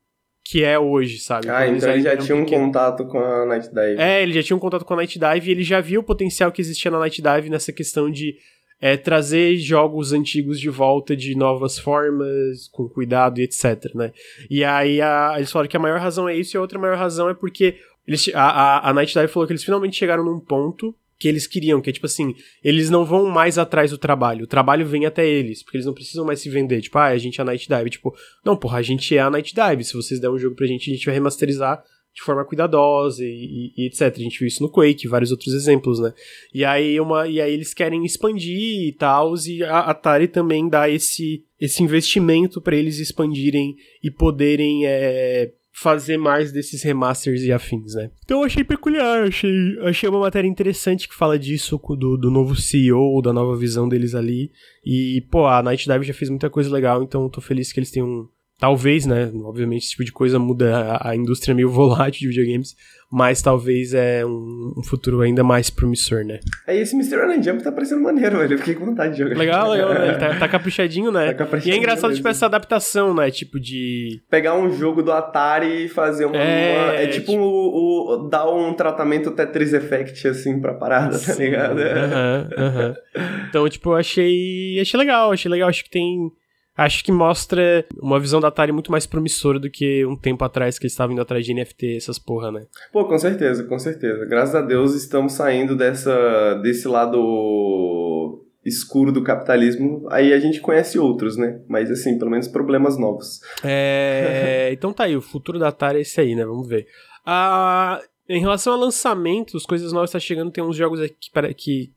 [0.44, 1.50] que é hoje, sabe?
[1.50, 4.00] Ah, então ele já tinha um contato com a Night Dive.
[4.00, 6.04] É, ele já tinha um contato com a Night Dive e ele já viu o
[6.04, 8.38] potencial que existia na Night Dive nessa questão de
[8.80, 14.12] é trazer jogos antigos de volta de novas formas, com cuidado e etc, né?
[14.50, 16.98] E aí a, eles falaram que a maior razão é isso e a outra maior
[16.98, 20.40] razão é porque Eles, a, a, a Night Dive falou que eles finalmente chegaram num
[20.40, 24.44] ponto que eles queriam, que é tipo assim, eles não vão mais atrás do trabalho,
[24.44, 27.18] o trabalho vem até eles, porque eles não precisam mais se vender, tipo, ah, a
[27.18, 29.94] gente é a Night Dive, tipo, não, porra, a gente é a Night Dive, se
[29.94, 31.82] vocês der um jogo pra gente, a gente vai remasterizar
[32.16, 34.04] de forma cuidadosa e, e, e, etc.
[34.04, 36.14] A gente viu isso no Quake, vários outros exemplos, né?
[36.54, 40.90] E aí, uma, e aí eles querem expandir e tal, e a Atari também dá
[40.90, 47.96] esse, esse investimento para eles expandirem e poderem é, fazer mais desses remasters e afins,
[47.96, 48.10] né?
[48.24, 52.56] Então eu achei peculiar, achei, achei uma matéria interessante que fala disso, do, do novo
[52.56, 54.54] CEO, da nova visão deles ali.
[54.86, 57.92] E, pô, a Night Dive já fez muita coisa legal, então tô feliz que eles
[57.92, 59.30] tenham Talvez, né?
[59.44, 62.74] Obviamente, esse tipo de coisa muda a, a indústria meio volátil de videogames,
[63.12, 66.40] mas talvez é um, um, futuro ainda mais promissor, né?
[66.66, 67.18] É, esse Mr.
[67.18, 68.54] Run Jump tá parecendo maneiro, velho.
[68.54, 69.38] Eu fiquei com vontade de jogar.
[69.38, 70.08] Legal, legal, né?
[70.08, 71.28] Ele tá, tá caprichadinho, né?
[71.28, 72.16] Tá caprichadinho e é engraçado, mesmo.
[72.16, 73.30] tipo, essa adaptação, né?
[73.30, 74.22] Tipo de.
[74.30, 76.38] Pegar um jogo do Atari e fazer uma.
[76.38, 77.42] É, uma, é tipo, tipo...
[77.42, 81.80] O, o, dar um tratamento Tetris Effect, assim, pra parada, tá ligado?
[81.80, 82.72] Aham, uh aham.
[82.80, 83.48] -huh, uh -huh.
[83.50, 84.80] Então, tipo, eu achei.
[84.80, 85.68] Achei legal, achei legal.
[85.68, 86.32] Acho que tem
[86.76, 90.78] acho que mostra uma visão da Atari muito mais promissora do que um tempo atrás
[90.78, 92.66] que eles estavam indo atrás de NFT, essas porra, né?
[92.92, 94.26] Pô, com certeza, com certeza.
[94.26, 100.08] Graças a Deus estamos saindo dessa, desse lado escuro do capitalismo.
[100.10, 101.62] Aí a gente conhece outros, né?
[101.68, 103.40] Mas assim, pelo menos problemas novos.
[103.64, 104.70] É.
[104.74, 106.46] então tá aí, o futuro da Atari é esse aí, né?
[106.46, 106.88] Vamos ver.
[107.26, 111.94] Ah, em relação a lançamentos, coisas novas tá chegando, tem uns jogos aqui para que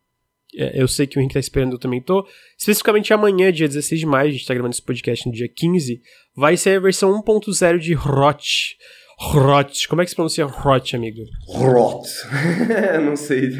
[0.56, 2.26] é, eu sei que o Henrique tá esperando, eu também tô.
[2.58, 6.00] Especificamente amanhã, dia 16 de maio, a gente tá gravando esse podcast no dia 15,
[6.36, 8.76] vai ser a versão 1.0 de Rot.
[9.20, 9.88] Rot.
[9.88, 11.18] Como é que se pronuncia Rot, amigo?
[11.48, 12.08] Rot.
[13.02, 13.50] não sei.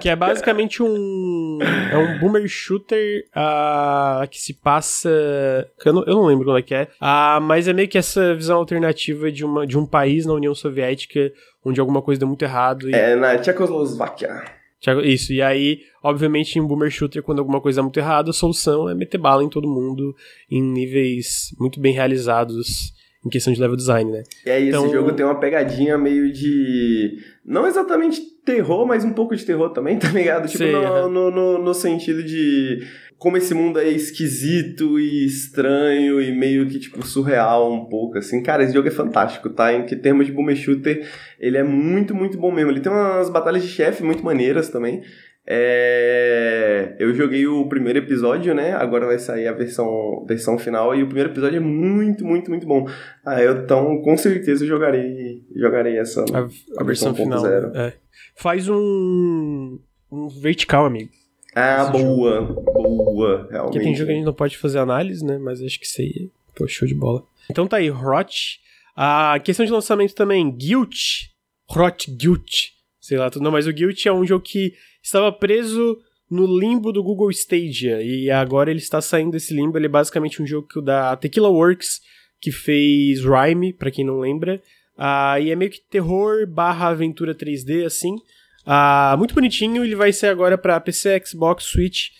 [0.00, 1.58] que é basicamente um.
[1.92, 5.08] É um boomer shooter uh, que se passa.
[5.84, 6.88] Eu não, eu não lembro como é que é.
[7.00, 10.54] Uh, mas é meio que essa visão alternativa de, uma, de um país na União
[10.56, 11.32] Soviética
[11.64, 12.90] onde alguma coisa deu muito errado.
[12.90, 12.94] E...
[12.94, 14.59] É, na Tchecoslováquia.
[15.04, 18.88] Isso, e aí, obviamente, em Boomer Shooter, quando alguma coisa é muito errada, a solução
[18.88, 20.16] é meter bala em todo mundo
[20.50, 24.22] em níveis muito bem realizados em questão de level design, né?
[24.46, 24.84] E aí, então...
[24.84, 27.18] esse jogo tem uma pegadinha meio de.
[27.44, 30.46] Não exatamente terror, mas um pouco de terror também, tá ligado?
[30.46, 32.80] Tipo, Sei, no, no, no, no sentido de
[33.20, 38.42] como esse mundo é esquisito e estranho e meio que, tipo, surreal um pouco, assim.
[38.42, 39.74] Cara, esse jogo é fantástico, tá?
[39.74, 41.06] Em que termos de boomer shooter,
[41.38, 42.70] ele é muito, muito bom mesmo.
[42.70, 45.02] Ele tem umas batalhas de chefe muito maneiras também.
[45.46, 46.96] É...
[46.98, 48.72] Eu joguei o primeiro episódio, né?
[48.72, 52.66] Agora vai sair a versão, versão final e o primeiro episódio é muito, muito, muito
[52.66, 52.88] bom.
[53.22, 57.46] Ah, eu então com certeza jogarei, jogarei essa a, a, versão, versão final.
[57.46, 57.92] É.
[58.34, 59.78] Faz um,
[60.10, 61.19] um vertical, amigo.
[61.54, 62.62] Ah, boa, jogo.
[62.62, 63.72] boa, realmente.
[63.72, 65.38] Porque tem jogo que a gente não pode fazer análise, né?
[65.38, 67.24] Mas acho que isso aí, pô, show de bola.
[67.50, 68.60] Então tá aí, Rot.
[68.94, 71.28] A questão de lançamento também, Guilt.
[71.68, 72.68] Rot Guilt.
[73.00, 75.98] Sei lá, não, mas o Guilt é um jogo que estava preso
[76.30, 78.00] no limbo do Google Stadia.
[78.02, 79.76] E agora ele está saindo desse limbo.
[79.76, 82.00] Ele é basicamente um jogo que o da Tequila Works,
[82.40, 84.62] que fez Rhyme, para quem não lembra.
[84.96, 88.16] Uh, e é meio que terror barra aventura 3D, assim.
[88.70, 92.10] Uh, muito bonitinho, ele vai ser agora para PC, Xbox, Switch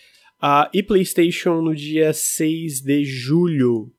[0.43, 3.89] uh, e PlayStation no dia 6 de julho.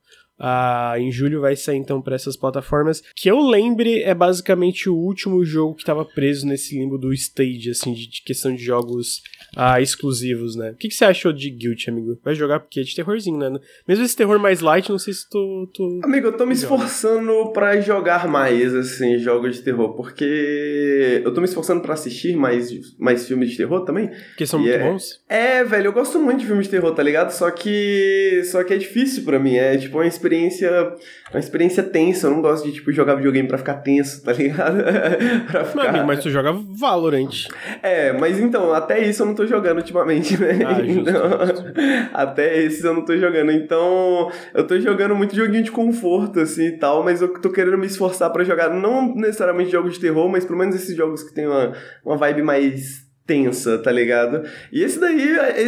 [0.42, 3.00] Uh, em julho vai sair então para essas plataformas.
[3.14, 7.70] Que eu lembre, é basicamente o último jogo que estava preso nesse limbo do stage,
[7.70, 9.22] assim, de, de questão de jogos
[9.56, 10.72] uh, exclusivos, né?
[10.72, 12.18] O que, que, você achou de Guilt, amigo?
[12.24, 13.56] Vai jogar porque é de terrorzinho, né?
[13.86, 15.70] Mesmo esse terror mais light, não sei se tu.
[15.72, 21.32] tu amigo, eu tô me esforçando para jogar mais, assim, jogos de terror, porque eu
[21.32, 24.10] tô me esforçando para assistir mais, mais filmes de terror também.
[24.36, 24.90] Que são muito é...
[24.90, 25.22] bons?
[25.28, 27.30] É, velho, eu gosto muito de filmes de terror, tá ligado?
[27.30, 28.42] Só que.
[28.46, 30.94] Só que é difícil para mim, é tipo uma experiência experiência.
[31.30, 32.26] Uma experiência tensa.
[32.26, 34.78] Eu não gosto de, tipo, jogar videogame pra ficar tenso, tá ligado?
[35.50, 35.88] pra ficar...
[35.88, 37.48] Amigo, mas tu joga Valorant.
[37.82, 40.58] É, mas então, até isso eu não tô jogando ultimamente, né?
[40.66, 41.72] Ah, justo, então, justo.
[42.12, 43.52] Até esses eu não tô jogando.
[43.52, 47.78] Então, eu tô jogando muito joguinho de conforto, assim e tal, mas eu tô querendo
[47.78, 51.34] me esforçar para jogar, não necessariamente jogos de terror, mas pelo menos esses jogos que
[51.34, 51.72] tem uma,
[52.04, 54.42] uma vibe mais tensa, tá ligado?
[54.72, 55.20] E esse daí,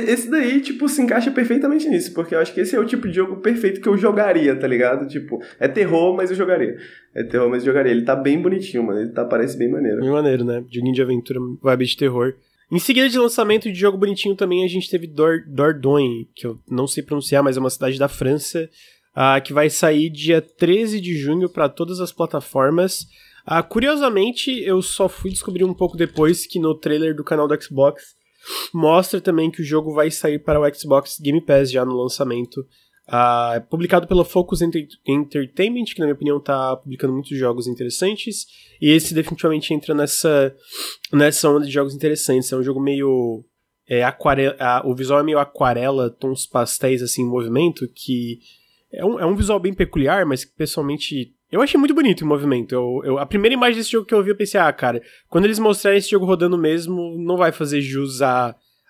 [0.08, 3.08] esse daí, tipo, se encaixa perfeitamente nisso, porque eu acho que esse é o tipo
[3.08, 5.06] de jogo perfeito que eu jogaria, tá ligado?
[5.06, 6.76] Tipo, é terror, mas eu jogaria.
[7.14, 7.92] É terror, mas eu jogaria.
[7.92, 9.00] Ele tá bem bonitinho, mano.
[9.00, 10.00] Ele tá, parece bem maneiro.
[10.00, 10.64] Bem maneiro, né?
[10.70, 12.34] Joguinho de aventura, vibe de terror.
[12.70, 16.58] Em seguida de lançamento de jogo bonitinho também, a gente teve Dor Dordogne, que eu
[16.68, 18.68] não sei pronunciar, mas é uma cidade da França,
[19.16, 23.06] uh, que vai sair dia 13 de junho para todas as plataformas.
[23.46, 27.62] Ah, curiosamente, eu só fui descobrir um pouco depois que no trailer do canal do
[27.62, 28.14] Xbox
[28.72, 32.60] mostra também que o jogo vai sair para o Xbox Game Pass já no lançamento.
[33.06, 38.46] Uh, é publicado pela Focus Entertainment, que na minha opinião tá publicando muitos jogos interessantes.
[38.80, 40.54] E esse definitivamente entra nessa,
[41.12, 42.50] nessa onda de jogos interessantes.
[42.50, 43.44] É um jogo meio.
[43.86, 48.38] É, aquarela, o visual é meio aquarela, tons pastéis assim em movimento, que
[48.90, 52.26] é um, é um visual bem peculiar, mas que pessoalmente eu achei muito bonito o
[52.26, 52.74] movimento.
[52.74, 55.44] Eu, eu, a primeira imagem desse jogo que eu vi, eu pensei, ah, cara, quando
[55.44, 58.20] eles mostrarem esse jogo rodando mesmo, não vai fazer jus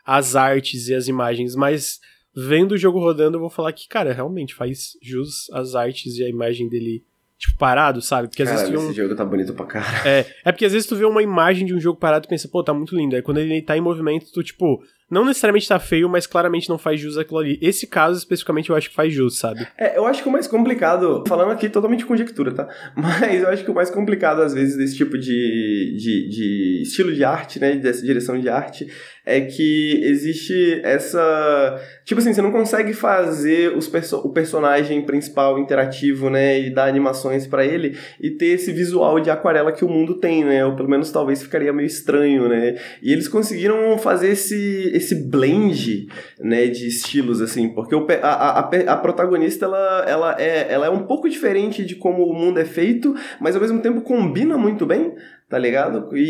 [0.06, 2.00] às artes e às imagens, mas
[2.34, 6.24] vendo o jogo rodando, eu vou falar que, cara, realmente faz jus às artes e
[6.24, 7.04] a imagem dele,
[7.38, 8.28] tipo, parado, sabe?
[8.28, 8.92] Porque às vezes tu esse um...
[8.92, 10.08] jogo tá bonito pra cara.
[10.08, 12.48] É, é porque às vezes tu vê uma imagem de um jogo parado e pensa,
[12.48, 13.14] pô, tá muito lindo.
[13.14, 16.78] Aí quando ele tá em movimento, tu, tipo, não necessariamente tá feio, mas claramente não
[16.78, 17.58] faz jus aquilo ali.
[17.60, 19.66] Esse caso, especificamente, eu acho que faz jus, sabe?
[19.78, 22.68] É, eu acho que o mais complicado, falando aqui totalmente conjectura, tá?
[22.96, 27.12] Mas eu acho que o mais complicado, às vezes, desse tipo de, de, de estilo
[27.12, 27.76] de arte, né?
[27.76, 28.88] Dessa direção de arte,
[29.26, 31.80] é que existe essa.
[32.04, 36.60] Tipo assim, você não consegue fazer os perso o personagem principal interativo, né?
[36.60, 40.44] E dar animações para ele e ter esse visual de aquarela que o mundo tem,
[40.44, 40.64] né?
[40.64, 42.76] Ou pelo menos talvez ficaria meio estranho, né?
[43.02, 46.06] E eles conseguiram fazer esse, esse blend,
[46.40, 46.66] né?
[46.66, 51.06] De estilos, assim, porque o, a, a, a protagonista ela, ela, é, ela é um
[51.06, 55.14] pouco diferente de como o mundo é feito, mas ao mesmo tempo combina muito bem
[55.48, 56.08] tá ligado?
[56.16, 56.22] E,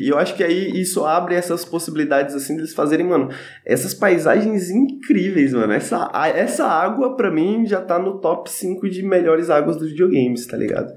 [0.00, 3.28] e, e, eu acho que aí isso abre essas possibilidades, assim, deles fazerem, mano,
[3.64, 5.72] essas paisagens incríveis, mano.
[5.72, 10.46] Essa, essa água, pra mim, já tá no top 5 de melhores águas dos videogames,
[10.46, 10.92] tá ligado?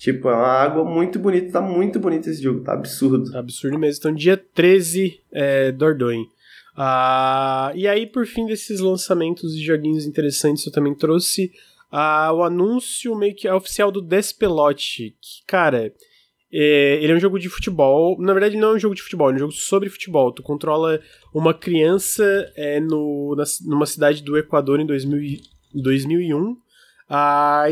[0.00, 3.36] Tipo, é uma água muito bonita, tá muito bonito esse jogo, tá absurdo.
[3.36, 3.98] Absurdo mesmo.
[4.00, 6.26] Então, dia 13, é, Dordogne.
[6.74, 11.52] Ah, e aí, por fim desses lançamentos de joguinhos interessantes, eu também trouxe
[11.92, 15.92] ah, o anúncio meio que oficial do Despelote, que, cara,
[16.50, 18.16] é, ele é um jogo de futebol.
[18.18, 20.32] Na verdade, não é um jogo de futebol, é um jogo sobre futebol.
[20.32, 20.98] Tu controla
[21.34, 25.42] uma criança é, no, na, numa cidade do Equador em 2000,
[25.74, 26.56] 2001.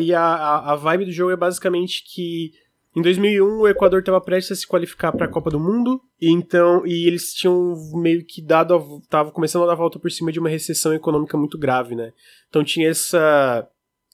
[0.00, 2.50] E a, a, vibe do jogo é basicamente que
[2.96, 6.28] em 2001 o Equador estava prestes a se qualificar para a Copa do Mundo, e
[6.28, 8.74] então e eles tinham meio que dado
[9.12, 12.12] a, começando a dar a volta por cima de uma recessão econômica muito grave, né?
[12.48, 13.68] Então tinha essa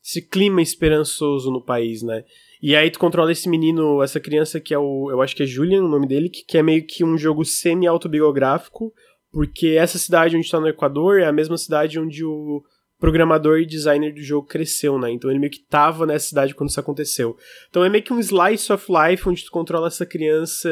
[0.04, 2.24] esse clima esperançoso no país, né?
[2.60, 5.46] E aí tu controla esse menino, essa criança que é o, eu acho que é
[5.46, 8.92] Julian, o nome dele, que, que é meio que um jogo semi-autobiográfico,
[9.32, 12.62] porque essa cidade onde está no Equador é a mesma cidade onde o
[13.04, 15.10] programador e designer do jogo cresceu, né?
[15.10, 17.36] Então ele meio que tava nessa cidade quando isso aconteceu.
[17.68, 20.70] Então é meio que um slice of life onde tu controla essa criança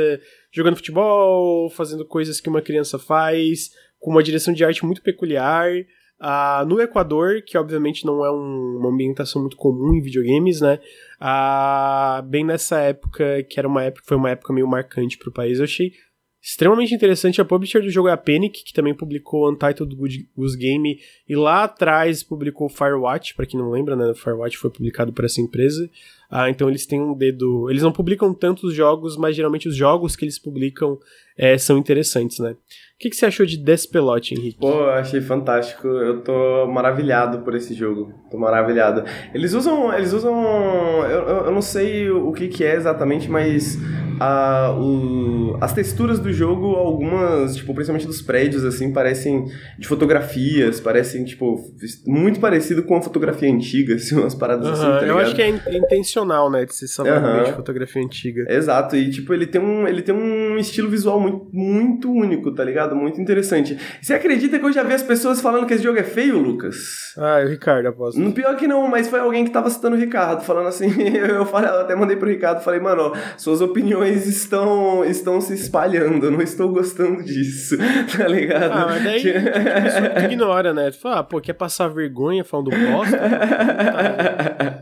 [0.51, 3.69] jogando futebol, fazendo coisas que uma criança faz,
[3.99, 5.71] com uma direção de arte muito peculiar.
[6.23, 10.79] Uh, no Equador, que obviamente não é um, uma ambientação muito comum em videogames, né?
[11.21, 15.33] Uh, bem nessa época, que era uma época, foi uma época meio marcante para o
[15.33, 15.93] país, eu achei
[16.43, 17.41] extremamente interessante.
[17.41, 19.95] A publisher do jogo é a Panic, que também publicou Untitled
[20.37, 24.13] Goose Game e lá atrás publicou Firewatch, para quem não lembra, né?
[24.15, 25.89] Firewatch foi publicado por essa empresa.
[26.29, 27.71] Ah, então eles têm um dedo.
[27.71, 30.99] Eles não publicam tantos jogos, mas geralmente os jogos que eles publicam
[31.37, 32.53] é, são interessantes, né?
[32.53, 32.57] O
[32.99, 34.59] que, que você achou de Despelote, Henrique?
[34.59, 35.87] Pô, eu achei fantástico.
[35.87, 38.15] Eu tô maravilhado por esse jogo.
[38.31, 39.05] Tô maravilhado.
[39.35, 39.93] Eles usam.
[39.93, 40.35] Eles usam.
[41.05, 43.77] Eu, eu, não sei o que, que é exatamente, mas
[44.23, 50.79] a, o, as texturas do jogo, algumas, tipo, principalmente dos prédios, assim, parecem de fotografias,
[50.81, 51.61] parecem, tipo,
[52.07, 55.49] muito parecido com a fotografia antiga, assim, umas paradas assim, tá Eu acho que é
[55.77, 57.45] intencional, né, de ser uhum.
[57.45, 58.45] de fotografia antiga.
[58.49, 62.63] Exato, e, tipo, ele tem um, ele tem um estilo visual muito, muito único, tá
[62.63, 62.95] ligado?
[62.95, 63.77] Muito interessante.
[64.01, 67.13] Você acredita que eu já vi as pessoas falando que esse jogo é feio, Lucas?
[67.19, 68.21] Ah, é o Ricardo, aposto.
[68.21, 71.45] No pior que não, mas foi alguém que tava citando o Ricardo, falando assim, eu,
[71.45, 76.31] falei, eu até mandei pro Ricardo, falei, mano, suas opiniões estão, estão se espalhando, eu
[76.31, 77.77] não estou gostando disso,
[78.17, 78.73] tá ligado?
[78.73, 80.91] Ah, mas daí tu ignora, né?
[80.91, 83.19] Tu fala, ah, pô, quer passar vergonha falando bosta?
[83.19, 84.82] tá,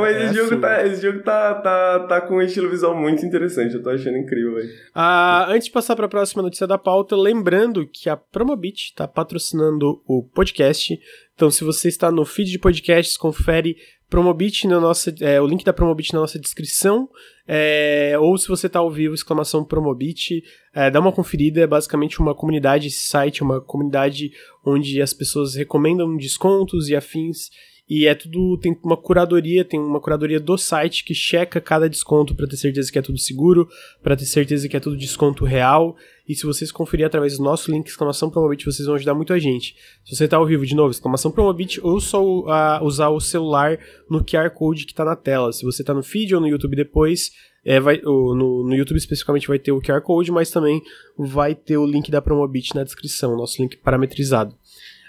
[0.00, 0.60] mas é esse, jogo, assim.
[0.60, 4.18] tá, esse jogo tá, tá, tá com um estilo visual muito interessante, eu tô achando
[4.18, 4.68] incrível, velho.
[4.94, 10.02] Ah, antes de passar pra próxima notícia da pauta, lembrando que a Promobit tá patrocinando
[10.06, 10.98] o podcast,
[11.34, 13.76] então se você está no feed de podcasts, confere
[14.08, 17.08] Promobit na nossa, é, o link da Promobit na nossa descrição,
[17.48, 22.20] é, ou se você está ao vivo, exclamação Promobit, é, dá uma conferida, é basicamente
[22.20, 24.30] uma comunidade, esse site é uma comunidade
[24.64, 27.50] onde as pessoas recomendam descontos e afins,
[27.88, 32.34] e é tudo, tem uma curadoria, tem uma curadoria do site que checa cada desconto
[32.34, 33.68] para ter certeza que é tudo seguro,
[34.02, 35.94] para ter certeza que é tudo desconto real.
[36.26, 39.38] E se vocês conferir através do nosso link exclamação Promobit, vocês vão ajudar muito a
[39.38, 39.76] gente.
[40.02, 43.78] Se você está ao vivo de novo, exclamação Promobit, ou só uh, usar o celular
[44.08, 45.52] no QR Code que está na tela.
[45.52, 49.46] Se você está no feed ou no YouTube depois, é, vai, no, no YouTube especificamente
[49.46, 50.80] vai ter o QR Code, mas também
[51.18, 54.56] vai ter o link da Promobit na descrição, nosso link parametrizado.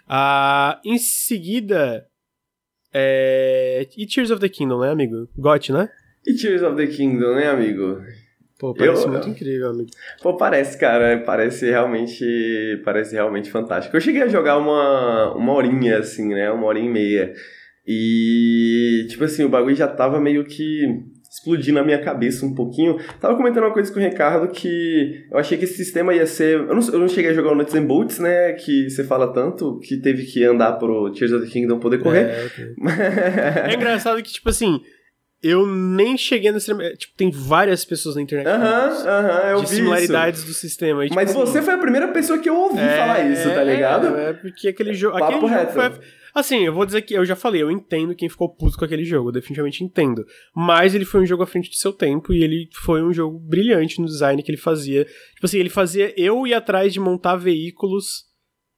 [0.06, 2.06] Ah, em seguida.
[2.98, 3.86] É...
[3.98, 5.28] E Tears of the Kingdom, né, amigo?
[5.38, 5.90] Got, né?
[6.26, 8.02] E Tears of the Kingdom, né, amigo?
[8.58, 9.90] Pô, parece eu, muito incrível, amigo.
[10.24, 11.22] Pô, parece, cara.
[11.26, 12.82] Parece realmente.
[12.86, 13.98] Parece realmente fantástico.
[13.98, 16.50] Eu cheguei a jogar uma, uma horinha, assim, né?
[16.50, 17.34] Uma hora e meia.
[17.86, 21.04] E, tipo assim, o bagulho já tava meio que
[21.36, 22.98] explodir na minha cabeça um pouquinho.
[23.20, 26.60] Tava comentando uma coisa com o Ricardo que eu achei que esse sistema ia ser.
[26.60, 28.54] Eu não, eu não cheguei a jogar o Nuts and Bolts, né?
[28.54, 32.30] Que você fala tanto, que teve que andar pro Tears of the Kingdom poder correr.
[32.30, 32.66] É, okay.
[33.72, 34.80] é engraçado que, tipo assim.
[35.44, 36.74] Eu nem cheguei nesse.
[36.98, 38.48] Tipo, tem várias pessoas na internet.
[38.48, 41.04] Aham, uh aham, -huh, uh -huh, eu De similariades do sistema.
[41.04, 43.48] E, tipo, Mas assim, você foi a primeira pessoa que eu ouvi é, falar isso,
[43.50, 44.18] tá ligado?
[44.18, 45.20] É, é porque aquele jogo.
[45.20, 45.74] Papo aquele reto.
[45.74, 46.02] jogo foi
[46.36, 49.06] Assim, eu vou dizer que eu já falei, eu entendo quem ficou puto com aquele
[49.06, 50.26] jogo, eu definitivamente entendo.
[50.54, 53.40] Mas ele foi um jogo à frente do seu tempo e ele foi um jogo
[53.40, 55.06] brilhante no design que ele fazia.
[55.06, 58.26] Tipo assim, ele fazia eu ir atrás de montar veículos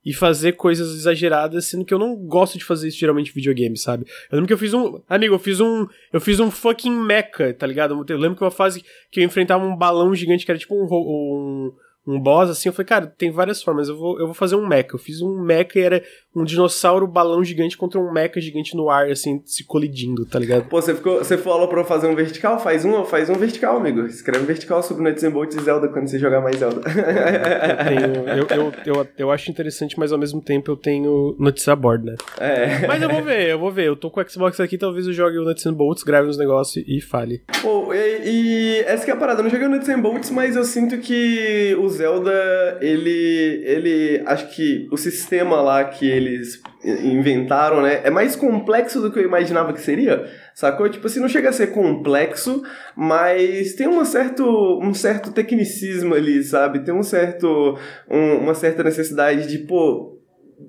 [0.05, 3.75] e fazer coisas exageradas, sendo que eu não gosto de fazer isso geralmente em videogame,
[3.75, 4.05] sabe?
[4.31, 5.01] Eu lembro que eu fiz um.
[5.09, 5.87] Amigo, eu fiz um.
[6.13, 8.05] Eu fiz um fucking mecha, tá ligado?
[8.07, 10.85] Eu lembro que uma fase que eu enfrentava um balão gigante que era tipo um,
[10.85, 11.71] um
[12.07, 14.65] um boss, assim, eu falei, cara, tem várias formas, eu vou, eu vou fazer um
[14.65, 14.91] mecha.
[14.93, 16.03] Eu fiz um mecha e era
[16.37, 20.65] um dinossauro balão gigante contra um mecha gigante no ar, assim, se colidindo, tá ligado?
[20.65, 22.59] Pô, você, ficou, você falou pra eu fazer um vertical?
[22.59, 24.05] Faz um, faz um vertical, amigo.
[24.05, 26.81] Escreve vertical sobre Nuts and Bolts e Zelda quando você jogar mais Zelda.
[26.85, 31.73] eu, tenho, eu, eu, eu, eu, acho interessante, mas ao mesmo tempo eu tenho notícia
[31.73, 32.15] a bordo, né?
[32.39, 32.85] É.
[32.87, 33.87] Mas eu vou ver, eu vou ver.
[33.87, 36.37] Eu tô com o Xbox aqui, talvez eu jogue o Nuts and Bolts, grave uns
[36.37, 37.41] negócios e fale.
[37.61, 39.39] Pô, e, e essa que é a parada.
[39.39, 44.21] Eu não joguei o Nuts and Bolts, mas eu sinto que o Zelda ele, ele,
[44.25, 49.23] acho que o sistema lá que eles inventaram, né, é mais complexo do que eu
[49.23, 50.89] imaginava que seria, sacou?
[50.89, 52.63] Tipo assim, não chega a ser complexo,
[52.95, 56.83] mas tem uma certo, um certo tecnicismo ali, sabe?
[56.83, 57.77] Tem um certo,
[58.09, 60.17] um, uma certa necessidade de, pô,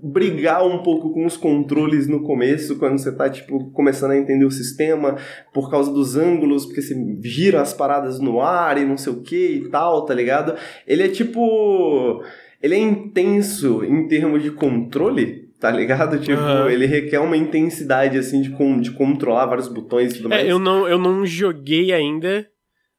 [0.03, 4.44] brigar um pouco com os controles no começo, quando você tá, tipo, começando a entender
[4.44, 5.16] o sistema,
[5.53, 9.23] por causa dos ângulos, porque você gira as paradas no ar e não sei o
[9.23, 10.55] que e tal, tá ligado?
[10.87, 12.23] Ele é tipo.
[12.61, 16.18] Ele é intenso em termos de controle, tá ligado?
[16.18, 16.68] Tipo, uhum.
[16.68, 20.49] ele requer uma intensidade, assim, de, de controlar vários botões e tudo é, mais.
[20.49, 22.47] Eu não, eu não joguei ainda,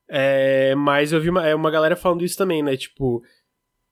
[0.09, 2.75] é, mas eu vi uma, é, uma galera falando isso também, né?
[2.75, 3.21] Tipo,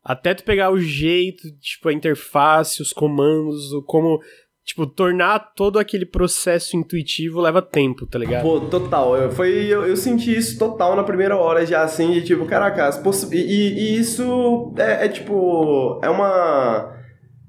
[0.04, 4.20] até tu pegar o jeito, tipo, a interface, os comandos, o como
[4.68, 8.44] Tipo, tornar todo aquele processo intuitivo leva tempo, tá ligado?
[8.44, 9.16] Pô, total.
[9.16, 12.90] Eu, foi, eu, eu senti isso total na primeira hora já, assim, de tipo, caraca,
[13.32, 16.02] e, e, e, isso é, é, tipo.
[16.04, 16.97] É uma.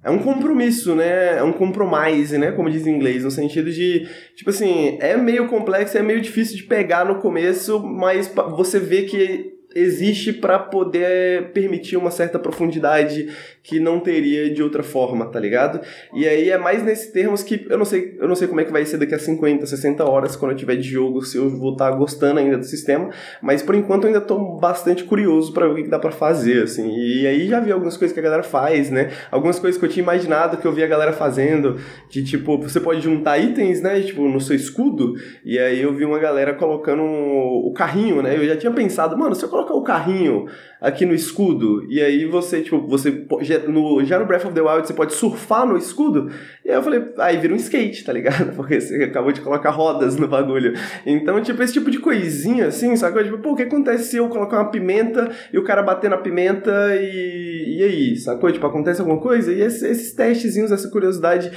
[0.03, 1.39] É um compromisso, né?
[1.39, 2.53] É um compromise, né?
[2.53, 6.57] Como diz em inglês, no sentido de, tipo assim, é meio complexo, é meio difícil
[6.57, 13.29] de pegar no começo, mas você vê que existe para poder permitir uma certa profundidade
[13.69, 15.81] que não teria de outra forma, tá ligado?
[16.15, 18.65] E aí é mais nesses termos que eu não sei, eu não sei como é
[18.65, 21.51] que vai ser daqui a 50, 60 horas quando eu tiver de jogo, se eu
[21.51, 23.11] vou estar tá gostando ainda do sistema,
[23.43, 26.63] mas por enquanto eu ainda tô bastante curioso para ver o que dá para fazer,
[26.63, 26.97] assim.
[26.97, 29.11] E aí já vi algumas coisas que a galera faz, né?
[29.31, 31.77] Algumas coisas que eu tinha imaginado que eu vi a galera fazendo,
[32.09, 35.13] de tipo, você pode juntar itens, né, tipo, no seu escudo,
[35.45, 38.35] e aí eu vi uma galera colocando o carrinho, né?
[38.35, 40.47] Eu já tinha pensado, mano, se eu colocar o carrinho
[40.81, 43.27] aqui no escudo, e aí você, tipo, você
[43.67, 46.31] no, já no Breath of the Wild você pode surfar no escudo,
[46.65, 48.55] e aí eu falei, aí vira um skate, tá ligado?
[48.57, 50.75] Porque você acabou de colocar rodas no bagulho.
[51.05, 53.25] Então, tipo, esse tipo de coisinha, assim, sabe?
[53.25, 56.19] Tipo, pô, o que acontece se eu colocar uma pimenta e o cara bater na
[56.19, 58.51] pimenta e, e aí, sacou?
[58.53, 59.53] Tipo, acontece alguma coisa?
[59.53, 61.51] E esses, esses testezinhos, essa curiosidade...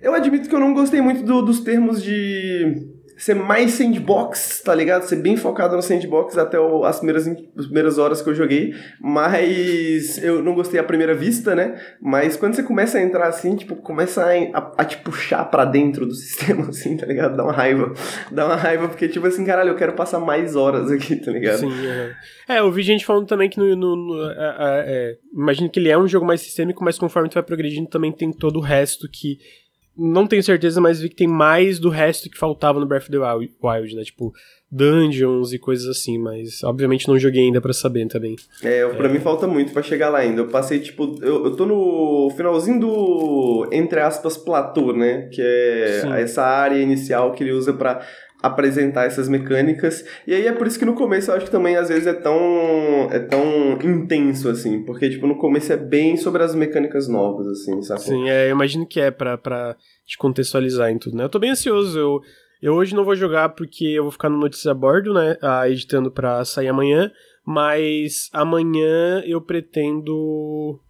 [0.00, 4.74] Eu admito que eu não gostei muito do, dos termos de ser mais sandbox, tá
[4.74, 5.02] ligado?
[5.02, 8.74] Ser bem focado no sandbox até o, as, primeiras, as primeiras horas que eu joguei.
[9.00, 11.80] Mas eu não gostei à primeira vista, né?
[12.00, 15.64] Mas quando você começa a entrar assim, tipo, começa a, a, a te puxar para
[15.64, 17.36] dentro do sistema, assim, tá ligado?
[17.36, 17.92] Dá uma raiva.
[18.30, 21.58] Dá uma raiva porque, tipo assim, caralho, eu quero passar mais horas aqui, tá ligado?
[21.58, 22.14] Sim, é.
[22.48, 23.74] É, eu vi gente falando também que no.
[23.74, 27.28] no, no é, é, é imagino que ele é um jogo mais sistêmico, mas conforme
[27.28, 29.38] tu vai progredindo, também tem todo o resto que
[29.96, 33.10] não tenho certeza, mas vi que tem mais do resto que faltava no Breath of
[33.10, 33.18] the
[33.62, 34.02] Wild, né?
[34.04, 34.32] Tipo,
[34.70, 38.36] dungeons e coisas assim, mas obviamente não joguei ainda para saber também.
[38.62, 39.12] É, pra é.
[39.12, 40.42] mim falta muito para chegar lá ainda.
[40.42, 45.28] Eu passei, tipo, eu, eu tô no finalzinho do, entre aspas, platô, né?
[45.32, 46.12] Que é Sim.
[46.14, 48.06] essa área inicial que ele usa para
[48.46, 50.04] apresentar essas mecânicas.
[50.26, 52.12] E aí é por isso que no começo eu acho que também às vezes é
[52.12, 52.38] tão
[53.10, 57.82] é tão intenso assim, porque tipo no começo é bem sobre as mecânicas novas assim,
[57.82, 58.00] sabe?
[58.00, 59.76] Sim, é, eu imagino que é para para
[60.06, 61.24] te contextualizar em tudo, né?
[61.24, 62.20] Eu tô bem ansioso, eu
[62.60, 65.68] eu hoje não vou jogar porque eu vou ficar no notícia a bordo, né, ah,
[65.68, 67.12] editando para sair amanhã,
[67.44, 70.80] mas amanhã eu pretendo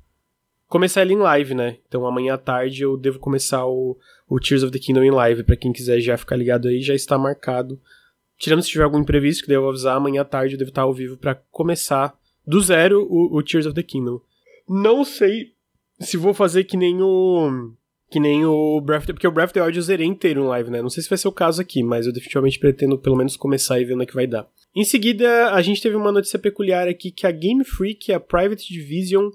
[0.69, 1.79] começar ele em live, né?
[1.87, 3.97] Então amanhã à tarde eu devo começar o,
[4.29, 5.45] o Tears of the Kingdom em live.
[5.45, 7.81] para quem quiser já ficar ligado aí, já está marcado.
[8.39, 10.71] Tirando se tiver algum imprevisto, que daí eu vou avisar, amanhã à tarde eu devo
[10.71, 12.15] estar ao vivo para começar
[12.47, 14.21] do zero o, o Tears of the Kingdom.
[14.69, 15.53] Não sei
[16.01, 17.73] se vou fazer que nem o.
[18.09, 20.43] Que nem o Breath of the, Porque o Breath of the Wild eu zerei inteiro
[20.43, 20.81] em live, né?
[20.81, 23.81] Não sei se vai ser o caso aqui, mas eu definitivamente pretendo pelo menos começar
[23.81, 24.47] e ver onde é que vai dar.
[24.75, 28.21] Em seguida, a gente teve uma notícia peculiar aqui que a Game Freak e a
[28.21, 29.31] Private Division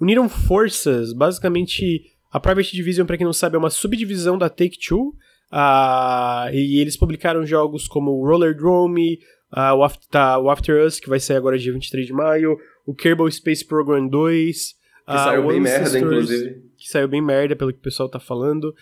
[0.00, 1.12] uniram forças.
[1.12, 5.14] Basicamente, a Private Division, para quem não sabe, é uma subdivisão da Take-Two.
[5.50, 9.18] Uh, e eles publicaram jogos como Roller Drome,
[9.50, 12.58] uh, o, After, tá, o After Us, que vai sair agora dia 23 de maio,
[12.84, 14.74] o Kerbal Space Program 2,
[15.06, 16.62] que uh, saiu bem merda, inclusive.
[16.76, 18.74] Que saiu bem merda, pelo que o pessoal tá falando.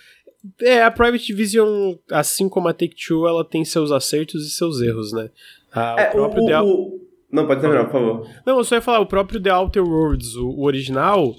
[0.60, 5.12] É, a Private Division, assim como a Take-Two, ela tem seus acertos e seus erros,
[5.12, 5.30] né?
[5.72, 6.60] Ah, é, o próprio o, The...
[6.60, 7.00] o...
[7.30, 8.28] Não, pode terminar, por favor.
[8.44, 11.34] Não, eu só ia falar, o próprio The Outer Worlds, o, o original,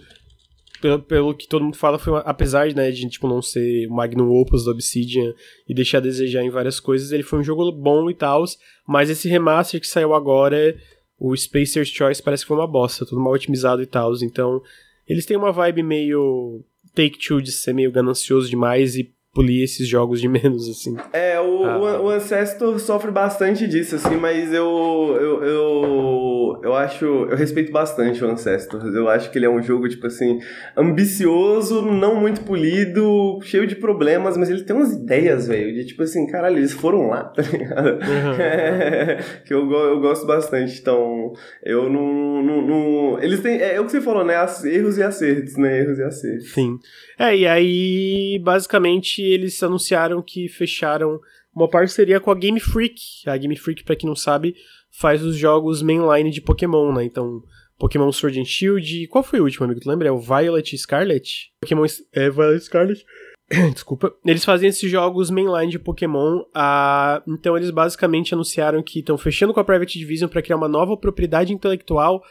[0.87, 3.93] pelo, pelo que todo mundo fala, foi uma, apesar né, de tipo, não ser o
[3.93, 5.33] Magnum Opus do Obsidian
[5.67, 8.43] e deixar a desejar em várias coisas, ele foi um jogo bom e tal,
[8.87, 10.75] mas esse remaster que saiu agora
[11.19, 14.13] o Spacer's Choice parece que foi uma bosta, tudo mal otimizado e tal.
[14.21, 14.61] Então,
[15.07, 16.63] eles têm uma vibe meio
[16.93, 20.95] Take-Two de ser meio ganancioso demais e polir esses jogos de menos, assim.
[21.11, 22.01] É, o, ah.
[22.01, 26.26] o, Ancestor sofre bastante disso, assim, mas eu, eu, eu,
[26.63, 28.85] eu acho, eu respeito bastante o Ancestor.
[28.85, 30.39] Eu acho que ele é um jogo, tipo assim,
[30.75, 36.03] ambicioso, não muito polido, cheio de problemas, mas ele tem umas ideias, velho, de tipo
[36.03, 37.87] assim, caralho, eles foram lá, tá ligado?
[37.87, 38.41] Uhum.
[38.41, 41.33] É, que eu, eu gosto bastante, então,
[41.63, 43.21] eu não, não, não...
[43.21, 44.35] Eles têm, é, é o que você falou, né,
[44.65, 46.51] erros e acertos, né, erros e acertos.
[46.51, 46.77] Sim.
[47.19, 51.19] É, e aí, basicamente, eles anunciaram que fecharam
[51.57, 53.01] uma parceria com a Game Freak.
[53.25, 54.55] A Game Freak, para quem não sabe,
[54.99, 57.05] faz os jogos mainline de Pokémon, né?
[57.05, 57.43] Então,
[57.77, 59.07] Pokémon Sword and Shield.
[59.07, 59.79] Qual foi o último, amigo?
[59.79, 60.07] Tu lembra?
[60.07, 61.51] É o Violet Scarlet?
[61.61, 61.85] Pokémon.
[62.13, 63.05] É, Violet Scarlet.
[63.73, 64.13] Desculpa.
[64.25, 66.41] Eles fazem esses jogos mainline de Pokémon.
[66.53, 70.67] Ah, então, eles basicamente anunciaram que estão fechando com a Private Division para criar uma
[70.67, 72.21] nova propriedade intelectual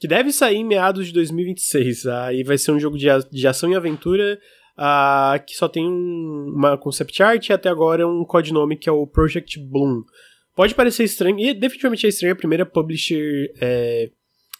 [0.00, 2.06] que deve sair em meados de 2026.
[2.06, 4.38] Aí vai ser um jogo de, de ação e aventura
[4.78, 8.92] uh, que só tem um, uma concept art e até agora um codinome que é
[8.92, 10.02] o Project Bloom.
[10.54, 14.10] Pode parecer estranho, e definitivamente é estranho, a primeira publisher é,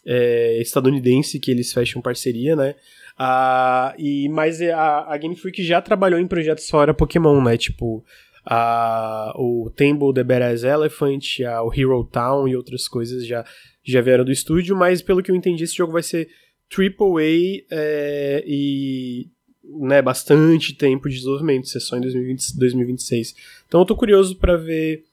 [0.04, 2.74] é, estadunidense que eles fecham parceria, né?
[3.18, 7.56] Uh, e, mas a, a Game Freak já trabalhou em projetos fora Pokémon, né?
[7.56, 8.04] Tipo,
[8.44, 13.44] a, o Temple The Badass Elephant, a, o Hero Town e outras coisas já,
[13.84, 16.28] já vieram do estúdio, mas pelo que eu entendi, esse jogo vai ser
[16.76, 19.28] AAA é, e
[19.62, 23.34] né, bastante tempo de desenvolvimento, isso é em 2020, 2026.
[23.66, 25.04] Então eu tô curioso para ver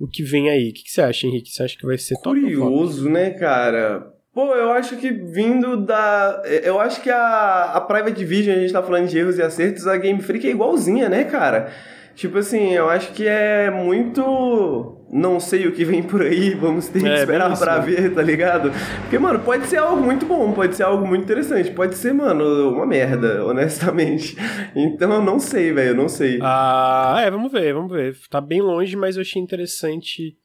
[0.00, 0.70] o que vem aí.
[0.70, 1.50] O que, que, você acha, Henrique?
[1.50, 4.12] Você acha que vai ser Curioso, né, cara?
[4.32, 6.42] Pô, eu acho que vindo da.
[6.62, 9.86] Eu acho que a, a Private Division, a gente tá falando de erros e acertos,
[9.86, 11.70] a Game Freak é igualzinha, né, cara?
[12.14, 14.99] Tipo assim, eu acho que é muito.
[15.12, 18.22] Não sei o que vem por aí, vamos ter que é, esperar pra ver, tá
[18.22, 18.70] ligado?
[19.00, 22.70] Porque, mano, pode ser algo muito bom, pode ser algo muito interessante, pode ser, mano,
[22.70, 24.36] uma merda, honestamente.
[24.76, 26.38] Então eu não sei, velho, eu não sei.
[26.40, 28.16] Ah, é, vamos ver, vamos ver.
[28.30, 30.36] Tá bem longe, mas eu achei interessante.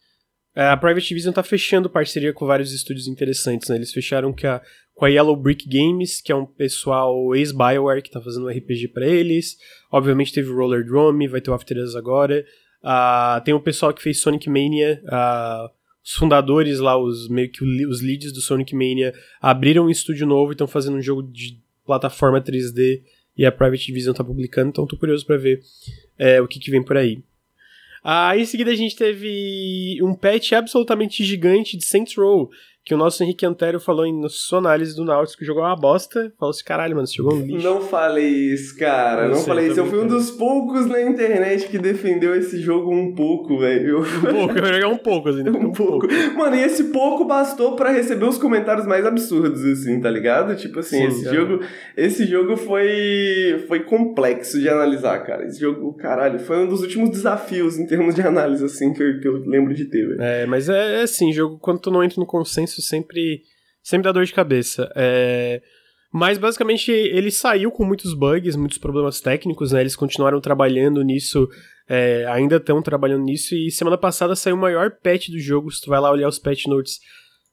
[0.55, 3.75] É, a Private Division tá fechando parceria com vários estúdios interessantes, né?
[3.75, 4.61] Eles fecharam com a,
[4.95, 8.87] com a Yellow Brick Games, que é um pessoal ex-Bioware que tá fazendo um RPG
[8.87, 9.57] para eles.
[9.91, 12.43] Obviamente teve o Roller Drome, vai ter o After Us agora.
[12.85, 15.71] Uh, tem o pessoal que fez Sonic Mania, uh,
[16.03, 19.11] os fundadores lá, os meio que os leads do Sonic Mania,
[19.41, 23.01] abriram um estúdio novo e estão fazendo um jogo de plataforma 3D
[23.35, 25.61] e a Private Division tá publicando, então tô curioso para ver
[26.15, 27.23] é, o que, que vem por aí.
[28.03, 32.51] Ah, em seguida a gente teve um patch absolutamente gigante de Saints Row,
[32.85, 36.31] que o nosso Henrique Antero falou em sua análise do Náutico que jogou uma bosta.
[36.39, 37.67] Falou assim, caralho, mano, você jogou um lixo.
[37.67, 39.23] Não falei isso, cara.
[39.23, 39.79] Não, não sei, falei isso.
[39.79, 44.01] Eu fui um dos poucos na internet que defendeu esse jogo um pouco, velho.
[44.01, 45.45] Um pouco, eu joguei um pouco, assim.
[45.55, 46.07] Um, um pouco.
[46.07, 46.37] pouco.
[46.37, 50.55] Mano, e esse pouco bastou para receber os comentários mais absurdos, assim, tá ligado?
[50.55, 51.35] Tipo assim, Sim, esse cara.
[51.35, 51.63] jogo.
[51.95, 53.63] Esse jogo foi.
[53.67, 55.45] Foi complexo de analisar, cara.
[55.45, 59.19] Esse jogo, caralho, foi um dos últimos desafios em termos de análise, assim, que eu,
[59.19, 60.21] que eu lembro de ter, velho.
[60.21, 63.41] É, mas é, é assim, jogo, quando tu não entra no consenso isso sempre,
[63.81, 64.91] sempre dá dor de cabeça.
[64.95, 65.61] É...
[66.11, 69.81] Mas basicamente ele saiu com muitos bugs, muitos problemas técnicos, né?
[69.81, 71.45] Eles continuaram trabalhando nisso,
[71.89, 75.69] é, ainda estão trabalhando nisso, e semana passada saiu o maior patch do jogo.
[75.69, 76.99] Se tu vai lá olhar os patch notes,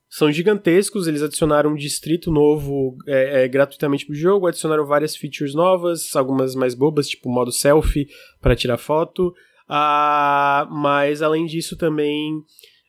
[0.08, 1.08] são gigantescos.
[1.08, 6.54] Eles adicionaram um distrito novo é, é, gratuitamente pro jogo, adicionaram várias features novas, algumas
[6.54, 8.06] mais bobas, tipo modo selfie
[8.40, 9.32] para tirar foto.
[9.68, 12.44] Ah, mas além disso também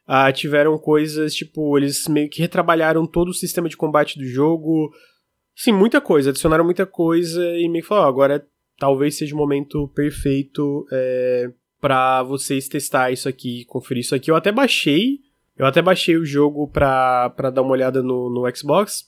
[0.06, 4.92] ah, tiveram coisas, tipo, eles meio que retrabalharam todo o sistema de combate do jogo.
[5.56, 6.30] Sim, muita coisa.
[6.30, 8.48] Adicionaram muita coisa e me falaram, agora
[8.78, 14.30] talvez seja o momento perfeito é, para vocês testar isso aqui, conferir isso aqui.
[14.30, 15.20] Eu até baixei,
[15.58, 19.06] eu até baixei o jogo pra, pra dar uma olhada no, no Xbox.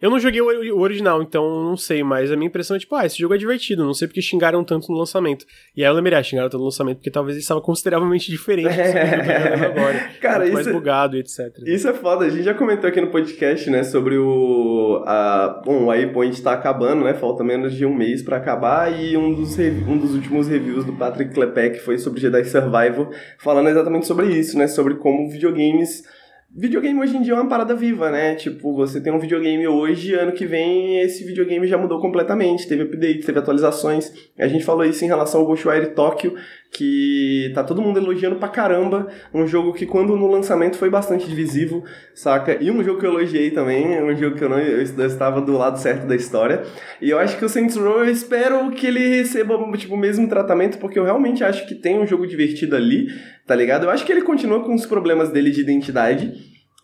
[0.00, 3.04] Eu não joguei o, original, então não sei, mas a minha impressão é tipo, ah,
[3.04, 5.44] esse jogo é divertido, não sei porque xingaram tanto no lançamento.
[5.76, 8.68] E aí eu lembrei, ah, xingaram tanto no lançamento porque talvez ele estava consideravelmente diferente
[8.68, 9.98] do que eu tô agora.
[10.20, 11.52] Cara, isso, mais é- bugado e etc.
[11.66, 15.02] Isso é foda, a gente já comentou aqui no podcast, né, sobre o...
[15.04, 19.16] A, bom, o Waypoint tá acabando, né, falta menos de um mês pra acabar, e
[19.16, 24.06] um dos, um dos últimos reviews do Patrick Klepek foi sobre Jedi Survival, falando exatamente
[24.06, 26.04] sobre isso, né, sobre como videogames...
[26.50, 28.34] Videogame hoje em dia é uma parada viva, né?
[28.34, 32.66] Tipo, você tem um videogame hoje, ano que vem esse videogame já mudou completamente.
[32.66, 34.10] Teve updates, teve atualizações.
[34.38, 36.34] A gente falou isso em relação ao Ghostwire Tokyo,
[36.70, 39.08] que tá todo mundo elogiando pra caramba.
[39.32, 41.82] Um jogo que quando no lançamento foi bastante divisivo,
[42.14, 42.62] saca?
[42.62, 45.56] E um jogo que eu elogiei também, um jogo que eu não eu estava do
[45.56, 46.62] lado certo da história.
[47.00, 50.28] E eu acho que o Saints Row, eu espero que ele receba tipo, o mesmo
[50.28, 53.08] tratamento, porque eu realmente acho que tem um jogo divertido ali,
[53.46, 53.84] tá ligado?
[53.84, 56.32] Eu acho que ele continua com os problemas dele de identidade,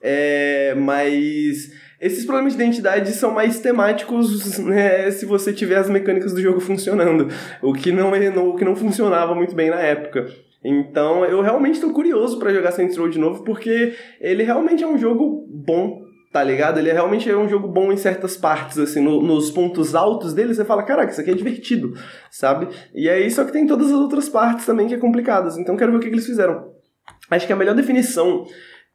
[0.03, 6.33] é, mas esses problemas de identidade são mais temáticos né, se você tiver as mecânicas
[6.35, 7.29] do jogo funcionando,
[7.63, 10.27] o que não, é, o que não funcionava muito bem na época.
[10.63, 14.87] Então eu realmente estou curioso para jogar Saints Row de novo, porque ele realmente é
[14.87, 16.03] um jogo bom,
[16.33, 16.79] tá ligado?
[16.79, 20.35] Ele é realmente é um jogo bom em certas partes, assim, no- nos pontos altos
[20.35, 21.95] dele, você fala, caraca, isso aqui é divertido,
[22.31, 22.69] sabe?
[22.95, 25.93] E aí, só que tem todas as outras partes também que é complicadas, então quero
[25.93, 26.73] ver o que, que eles fizeram.
[27.31, 28.45] Acho que a melhor definição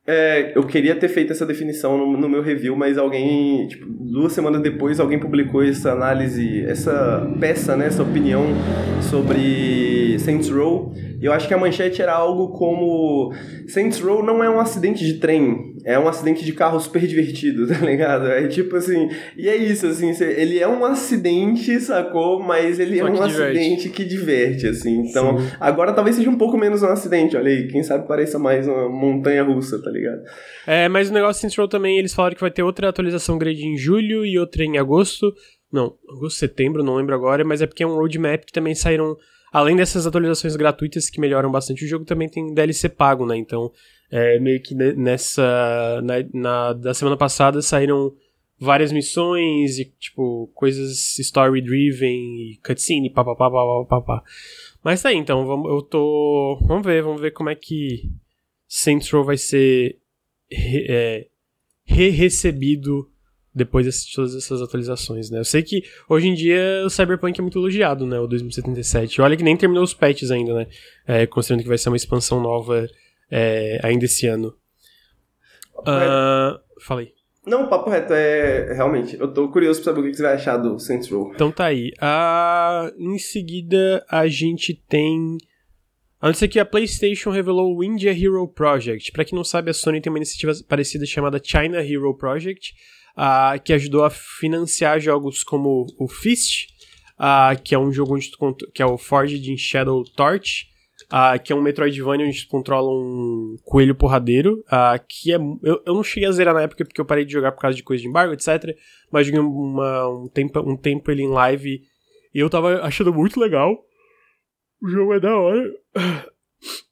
[0.07, 4.33] é, eu queria ter feito essa definição no, no meu review, mas alguém, tipo, duas
[4.33, 8.43] semanas depois, alguém publicou essa análise, essa peça, né, essa opinião
[9.09, 10.91] sobre Saints Row.
[11.21, 13.33] E eu acho que a manchete era algo como:
[13.67, 17.67] Saints Row não é um acidente de trem, é um acidente de carro super divertido,
[17.67, 18.27] tá ligado?
[18.27, 22.41] É tipo assim, e é isso, assim, ele é um acidente, sacou?
[22.41, 23.41] Mas ele Só é um diverte.
[23.41, 25.01] acidente que diverte, assim.
[25.01, 25.47] Então, Sim.
[25.59, 28.87] agora talvez seja um pouco menos um acidente, olha aí, quem sabe pareça mais uma
[28.87, 30.21] montanha russa, tá ligado?
[30.67, 33.65] É, mas o negócio Saints Row também, eles falaram que vai ter outra atualização grande
[33.65, 35.33] em julho e outra em agosto.
[35.71, 39.15] Não, agosto, setembro, não lembro agora, mas é porque é um roadmap que também saíram.
[39.51, 43.35] Além dessas atualizações gratuitas que melhoram bastante o jogo, também tem DLC pago, né?
[43.37, 43.71] Então,
[44.11, 46.01] é meio que ne- nessa.
[46.03, 48.11] Na, na- da semana passada saíram
[48.59, 52.11] várias missões e, tipo, coisas story-driven
[52.51, 54.23] e cutscene, papapá, papapá, papá.
[54.83, 56.59] Mas tá aí, então, vamos, eu tô.
[56.67, 58.03] Vamos ver, vamos ver como é que
[58.69, 59.97] Saints Row vai ser
[60.49, 61.27] re- é,
[61.83, 63.09] re-recebido
[63.53, 65.39] depois de todas essas atualizações, né?
[65.39, 68.19] Eu sei que hoje em dia o Cyberpunk é muito elogiado, né?
[68.19, 69.21] O 2077.
[69.21, 70.67] Olha que nem terminou os patches ainda, né?
[71.05, 72.87] É, considerando que vai ser uma expansão nova
[73.29, 74.55] é, ainda esse ano.
[75.85, 77.13] Ah, falei.
[77.45, 78.73] Não, papo reto, é.
[78.73, 81.31] Realmente, eu tô curioso pra saber o que você vai achar do Saints Row.
[81.33, 81.91] Então tá aí.
[81.99, 85.37] Ah, em seguida, a gente tem.
[86.21, 89.11] Antes aqui, a PlayStation revelou o India Hero Project.
[89.13, 92.73] Pra quem não sabe, a Sony tem uma iniciativa parecida chamada China Hero Project,
[93.15, 96.67] ah, que ajudou a financiar jogos como o Fist,
[97.17, 100.65] ah, que é um jogo onde tu que é o Forged in Shadow Torch,
[101.09, 104.61] ah, que é um Metroidvania onde tu controla um coelho porradeiro,
[105.07, 105.37] que é...
[105.37, 107.77] Eu, eu não cheguei a zerar na época porque eu parei de jogar por causa
[107.77, 108.75] de coisa de embargo, etc.
[109.09, 111.79] Mas joguei uma- um, tempo, um tempo ele em live
[112.35, 113.73] e eu tava achando muito legal.
[114.83, 115.63] O jogo é da hora.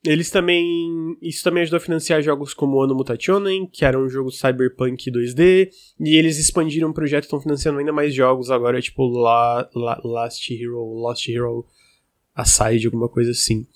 [0.06, 1.18] Eles também.
[1.22, 5.70] Isso também ajudou a financiar jogos como Ano Mutationen, que era um jogo cyberpunk 2D.
[6.00, 10.54] E eles expandiram o projeto, estão financiando ainda mais jogos agora, tipo La, La- Last
[10.54, 11.66] Hero, Lost Hero
[12.34, 13.68] Aside, alguma coisa assim.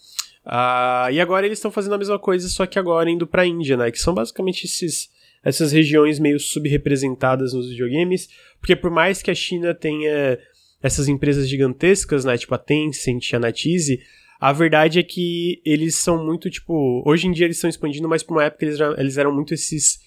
[0.45, 3.76] Ah, e agora eles estão fazendo a mesma coisa, só que agora indo pra Índia,
[3.76, 3.91] né?
[3.91, 5.09] Que são basicamente esses,
[5.43, 8.30] essas regiões meio subrepresentadas nos videogames.
[8.59, 10.39] Porque por mais que a China tenha
[10.82, 12.38] essas empresas gigantescas, né?
[12.38, 13.99] Tipo a Tencent, a NetEase,
[14.41, 17.03] a verdade é que eles são muito, tipo...
[17.05, 19.53] Hoje em dia eles estão expandindo, mas por uma época eles, eram- eles eram muito
[19.53, 19.99] esses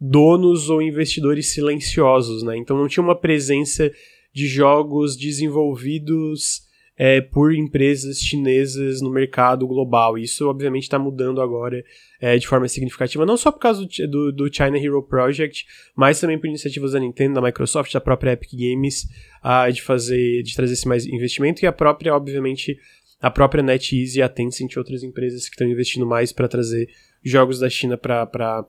[0.00, 2.56] donos ou investidores silenciosos, né?
[2.56, 3.92] Então não tinha uma presença
[4.32, 6.62] de jogos desenvolvidos
[6.96, 10.16] é, por empresas chinesas no mercado global.
[10.16, 11.84] Isso, obviamente, está mudando agora
[12.18, 16.38] é, de forma significativa, não só por causa do, do, China Hero Project, mas também
[16.38, 19.06] por iniciativas da Nintendo, da Microsoft, da própria Epic Games,
[19.42, 22.78] ah, de fazer, de trazer esse mais investimento e a própria, obviamente,
[23.22, 26.88] a própria NetEase, a Tencent e outras empresas que estão investindo mais para trazer
[27.24, 28.66] jogos da China para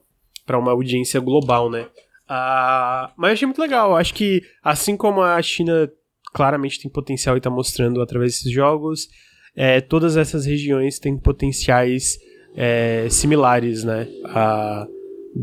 [0.51, 1.88] uma audiência global, né?
[2.30, 3.95] Ah, mas eu achei muito legal.
[3.95, 5.91] Acho que, assim como a China
[6.34, 9.10] claramente tem potencial e está mostrando através desses jogos,
[9.56, 12.18] é, todas essas regiões têm potenciais
[12.56, 14.08] é, similares, né?
[14.26, 14.88] A,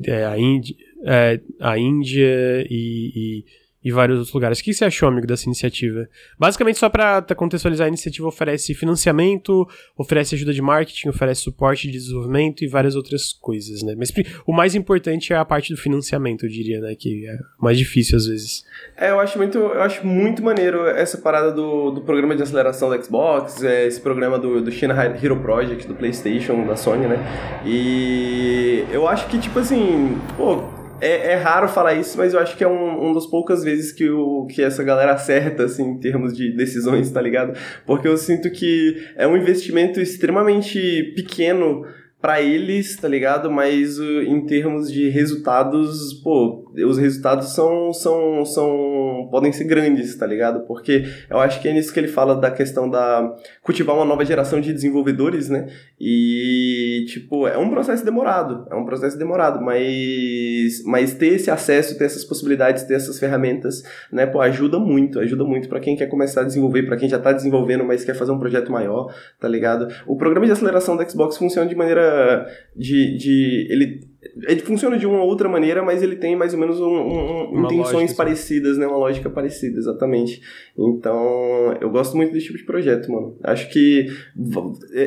[0.07, 3.45] é, a, Índia, é, a Índia e, e,
[3.83, 4.61] e vários outros lugares.
[4.61, 6.07] O que você achou, amigo, dessa iniciativa?
[6.39, 9.67] Basicamente, só para contextualizar, a iniciativa oferece financiamento,
[9.97, 13.95] oferece ajuda de marketing, oferece suporte de desenvolvimento e várias outras coisas, né?
[13.97, 14.13] Mas
[14.47, 16.95] o mais importante é a parte do financiamento, eu diria, né?
[16.95, 18.65] Que é mais difícil às vezes.
[18.97, 22.91] É, eu acho muito, eu acho muito maneiro essa parada do, do programa de aceleração
[22.91, 27.17] do Xbox, é, esse programa do, do China Hero Project, do PlayStation, da Sony, né?
[27.65, 32.57] E eu acho que, tipo assim, pô é, é, raro falar isso, mas eu acho
[32.57, 35.99] que é um, um dos poucas vezes que, o, que essa galera acerta, assim, em
[35.99, 37.59] termos de decisões, tá ligado?
[37.87, 41.85] Porque eu sinto que é um investimento extremamente pequeno
[42.21, 43.51] para eles, tá ligado?
[43.51, 50.15] Mas uh, em termos de resultados, pô, os resultados são, são, são podem ser grandes,
[50.17, 50.67] tá ligado?
[50.67, 54.25] Porque eu acho que é nisso que ele fala da questão da cultivar uma nova
[54.25, 55.69] geração de desenvolvedores, né?
[55.99, 61.97] E tipo, é um processo demorado, é um processo demorado, mas mas ter esse acesso,
[61.97, 63.83] ter essas possibilidades, ter essas ferramentas,
[64.13, 67.19] né, pô, ajuda muito, ajuda muito para quem quer começar a desenvolver, para quem já
[67.19, 69.89] tá desenvolvendo, mas quer fazer um projeto maior, tá ligado?
[70.07, 72.47] O programa de aceleração da Xbox funciona de maneira
[72.77, 74.10] de, de ele
[74.47, 77.93] ele funciona de uma outra maneira, mas ele tem mais ou menos um, um, intenções
[77.93, 78.87] lógica, parecidas, né?
[78.87, 80.43] Uma lógica parecida, exatamente.
[80.77, 83.37] Então, eu gosto muito desse tipo de projeto, mano.
[83.43, 84.09] Acho que,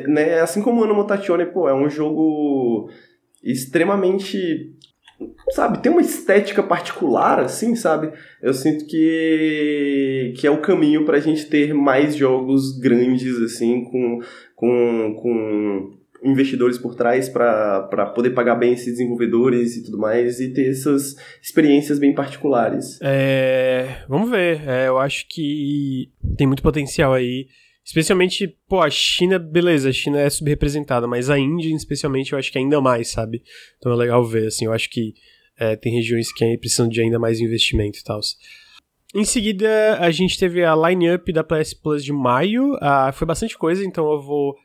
[0.07, 2.89] né, assim como o Ano Mutazione, pô, é um jogo
[3.43, 4.73] extremamente
[5.51, 8.11] sabe, tem uma estética particular, assim, sabe?
[8.41, 14.19] Eu sinto que, que é o caminho pra gente ter mais jogos grandes, assim, com,
[14.55, 20.53] com, com investidores por trás para poder pagar bem esses desenvolvedores e tudo mais e
[20.53, 22.99] ter essas experiências bem particulares.
[23.01, 24.61] É, vamos ver.
[24.67, 27.47] É, eu acho que tem muito potencial aí.
[27.85, 32.49] Especialmente, pô, a China, beleza, a China é subrepresentada, mas a Índia, especialmente, eu acho
[32.49, 33.43] que ainda mais, sabe?
[33.77, 35.13] Então é legal ver, assim, eu acho que
[35.59, 38.21] é, tem regiões que precisam de ainda mais investimento e tal.
[39.13, 42.75] Em seguida, a gente teve a line-up da PS Plus de maio.
[42.81, 44.55] Ah, foi bastante coisa, então eu vou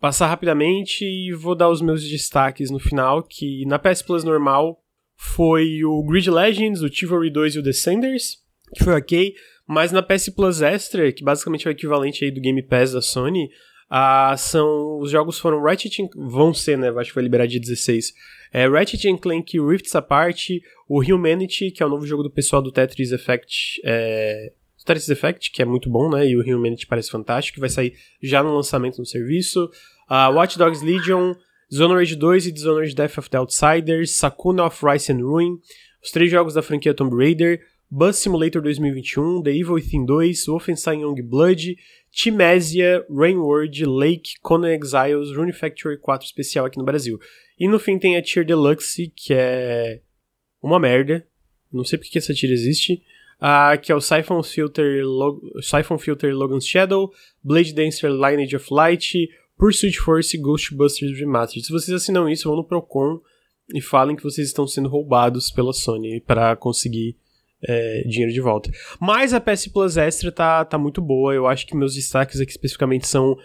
[0.00, 4.80] passar rapidamente e vou dar os meus destaques no final, que na PS Plus normal
[5.16, 8.38] foi o Grid Legends, o Chivalry 2 e o Descenders,
[8.74, 9.34] que foi ok,
[9.66, 13.02] mas na PS Plus Extra, que basicamente é o equivalente aí do Game Pass da
[13.02, 13.50] Sony,
[13.90, 18.12] ah, são os jogos foram Ratchet vão ser, né, acho que vai liberar dia 16.
[18.52, 20.50] É, Ratchet Clank Rifts Apart,
[20.88, 24.52] o Humanity, que é o novo jogo do pessoal do Tetris Effect, é,
[24.88, 26.26] Tetris Effect, que é muito bom, né?
[26.26, 29.70] E o Humanity parece fantástico, que vai sair já no lançamento no serviço.
[30.10, 31.34] Uh, Watch Dogs Legion,
[31.70, 35.58] Dishonored 2 e Dishonored Death of the Outsiders, Sakuna of Rise and Ruin,
[36.02, 37.60] os três jogos da franquia Tomb Raider,
[37.90, 41.76] Bus Simulator 2021, The Evil Within 2, Wolfenstein Young Blood,
[42.10, 47.18] Timesia, Rainward, Lake, Conan Exiles, Rune Factory 4 especial aqui no Brasil.
[47.58, 50.00] E no fim tem a Tier Deluxe, que é
[50.62, 51.26] uma merda.
[51.70, 53.02] Não sei porque que essa tier existe
[53.40, 57.12] uh, que é o Siphon Filter, Log Siphon Filter Logan's Shadow,
[57.42, 61.66] Blade Dancer Lineage of Light, Pursuit Force e Ghostbusters Remastered.
[61.66, 63.20] Se vocês assinam isso, vão no Procon
[63.74, 67.16] e falem que vocês estão sendo roubados pela Sony para conseguir
[67.62, 68.70] é, dinheiro de volta.
[69.00, 71.34] Mas a PS Plus Extra tá, tá muito boa.
[71.34, 73.36] Eu acho que meus destaques aqui especificamente são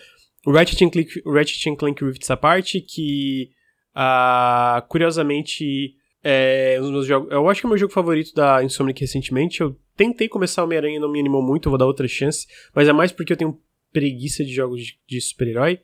[0.46, 3.50] Ratchet Clank, Ratchet Clank Rifts Apart, que
[3.96, 7.32] uh, curiosamente é meus jogos.
[7.32, 9.61] Eu acho que é o meu jogo favorito da Insomniac recentemente.
[9.61, 12.47] Eu tentei começar Homem-Aranha e não me animou muito, vou dar outra chance.
[12.74, 13.59] Mas é mais porque eu tenho
[13.91, 15.80] preguiça de jogos de, de super-herói.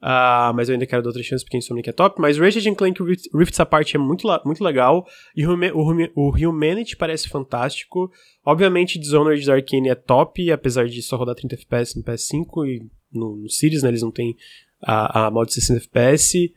[0.00, 2.20] Uh, mas eu ainda quero dar outra chance porque Insomniac é top.
[2.20, 5.06] Mas Ratchet Clank Rift, Rifts Apart é muito, muito legal.
[5.34, 8.10] E o, o, o Humanity parece fantástico.
[8.44, 12.86] Obviamente, Dishonored da Arcane é top, apesar de só rodar 30 FPS no PS5 e
[13.12, 13.88] no, no Series, né?
[13.88, 14.36] Eles não têm
[14.82, 16.52] a, a mod 60 FPS.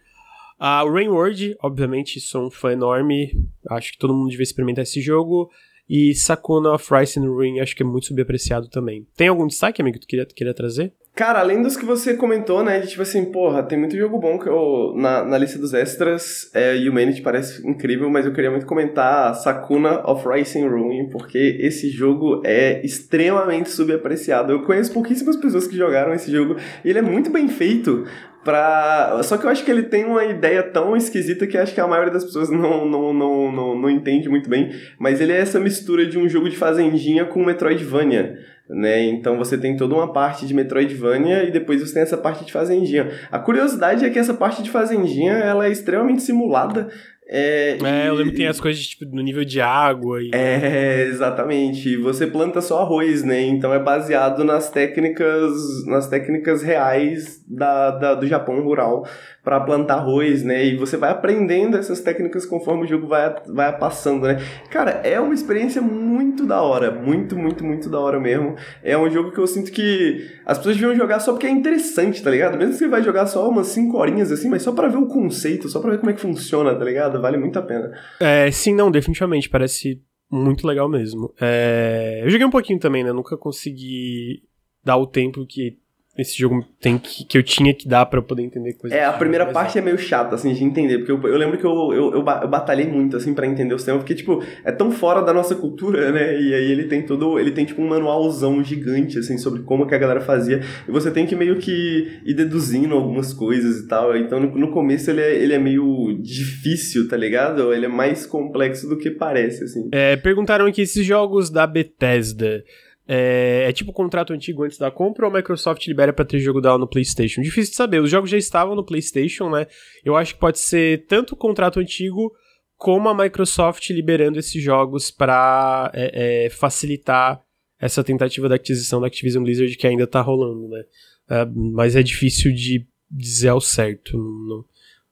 [0.62, 3.32] Uh, o Rainward, obviamente, sou um fã enorme.
[3.68, 5.50] Acho que todo mundo devia experimentar esse jogo.
[5.90, 9.08] E Sakuna of Rice and Ruin, acho que é muito subapreciado também.
[9.18, 10.94] Tem algum destaque, amigo, que tu queria, queria trazer?
[11.14, 14.40] Cara, além dos que você comentou, né, de tipo assim, porra, tem muito jogo bom
[14.40, 18.66] que eu, na, na lista dos extras, é, Humanity parece incrível, mas eu queria muito
[18.66, 24.54] comentar Sakuna of Rice and Ruin, porque esse jogo é extremamente subapreciado.
[24.54, 26.56] Eu conheço pouquíssimas pessoas que jogaram esse jogo,
[26.86, 28.06] e ele é muito bem feito,
[28.44, 29.20] pra.
[29.24, 31.88] Só que eu acho que ele tem uma ideia tão esquisita que acho que a
[31.88, 34.72] maioria das pessoas não, não, não, não, não entende muito bem.
[35.00, 38.40] Mas ele é essa mistura de um jogo de fazendinha com Metroidvania.
[38.70, 39.04] Né?
[39.04, 42.54] Então você tem toda uma parte de Metroidvania e depois você tem essa parte de
[42.54, 43.10] fazendinha.
[43.32, 46.90] A curiosidade é que essa parte de fazendinha ela é extremamente simulada
[47.34, 50.22] É, é, eu lembro que tem as coisas tipo, no nível de água.
[50.22, 50.32] E...
[50.34, 51.96] É, exatamente.
[51.96, 53.42] Você planta só arroz, né?
[53.44, 55.54] Então é baseado nas técnicas,
[55.88, 59.06] nas técnicas reais da, da do Japão rural
[59.44, 60.66] para plantar arroz, né?
[60.66, 64.38] E você vai aprendendo essas técnicas conforme o jogo vai, vai passando, né?
[64.70, 68.56] Cara, é uma experiência muito da hora, muito, muito, muito da hora mesmo.
[68.84, 72.22] É um jogo que eu sinto que as pessoas deviam jogar só porque é interessante,
[72.22, 72.58] tá ligado?
[72.58, 75.08] Mesmo que você vai jogar só umas 5 horinhas assim, mas só para ver o
[75.08, 77.21] conceito, só para ver como é que funciona, tá ligado?
[77.22, 77.92] Vale muito a pena.
[78.20, 81.34] É, sim, não, definitivamente, parece muito legal mesmo.
[81.40, 82.22] É...
[82.24, 83.12] Eu joguei um pouquinho também, né?
[83.12, 84.44] Nunca consegui
[84.84, 85.78] dar o tempo que
[86.18, 88.98] esse jogo tem que, que eu tinha que dar para poder entender coisas.
[88.98, 91.66] É, a primeira parte é meio chata, assim, de entender, porque eu, eu lembro que
[91.66, 95.22] eu, eu, eu, batalhei muito, assim, para entender os temas, porque, tipo, é tão fora
[95.22, 99.20] da nossa cultura, né, e aí ele tem todo, ele tem, tipo, um manualzão gigante,
[99.20, 102.94] assim, sobre como que a galera fazia, e você tem que meio que ir deduzindo
[102.94, 107.16] algumas coisas e tal, então no, no começo ele é, ele é meio difícil, tá
[107.16, 107.74] ligado?
[107.74, 109.88] Ele é mais complexo do que parece, assim.
[109.94, 112.62] É, perguntaram aqui, esses jogos da Bethesda...
[113.08, 116.62] É, é, tipo contrato antigo antes da compra ou a Microsoft libera para ter jogo
[116.62, 117.42] dela no PlayStation?
[117.42, 118.02] Difícil de saber.
[118.02, 119.68] Os jogos já estavam no PlayStation, né?
[120.06, 122.32] Eu acho que pode ser tanto o contrato antigo
[122.78, 127.44] como a Microsoft liberando esses jogos para é, é, facilitar
[127.80, 130.84] essa tentativa da aquisição da Activision Blizzard que ainda tá rolando, né?
[131.30, 134.18] É, mas é difícil de dizer ao certo.
[134.18, 134.66] Não,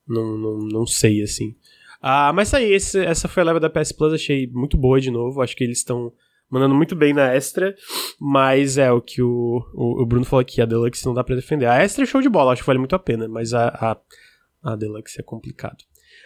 [0.08, 1.56] não, não, não sei, assim.
[2.02, 5.12] Ah, mas aí, esse, essa foi a leva da PS Plus, achei muito boa de
[5.12, 5.42] novo.
[5.42, 6.14] Acho que eles estão
[6.50, 7.76] mandando muito bem na Extra,
[8.20, 11.36] mas é o que o, o, o, Bruno falou aqui, a Deluxe não dá pra
[11.36, 11.66] defender.
[11.66, 14.72] A Extra é show de bola, acho que vale muito a pena, mas a, a,
[14.72, 15.84] a Deluxe é complicado.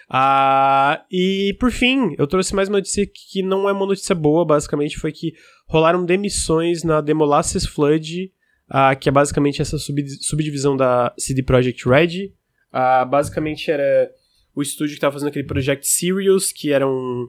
[0.10, 4.46] Ah, e por fim, eu trouxe mais uma notícia que não é uma notícia boa,
[4.46, 5.34] basicamente foi que
[5.68, 8.32] rolaram demissões na Demolasses Flood,
[8.70, 12.34] ah, que é basicamente essa sub, subdivisão da CD Projekt Red.
[12.72, 14.10] Ah, basicamente era
[14.56, 17.28] o estúdio que estava fazendo aquele Project Sirius, que era um,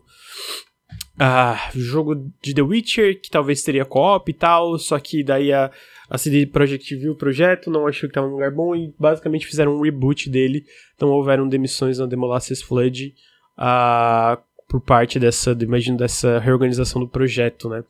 [1.18, 5.70] ah, jogo de The Witcher, que talvez teria co-op e tal, só que daí a,
[6.10, 9.46] a CD Projekt viu o projeto, não achou que estava num lugar bom e basicamente
[9.46, 10.64] fizeram um reboot dele,
[10.96, 13.14] então houveram demissões na Demolasses Flood
[13.56, 14.38] ah,
[14.68, 17.84] por parte dessa, imagino, dessa reorganização do projeto, né.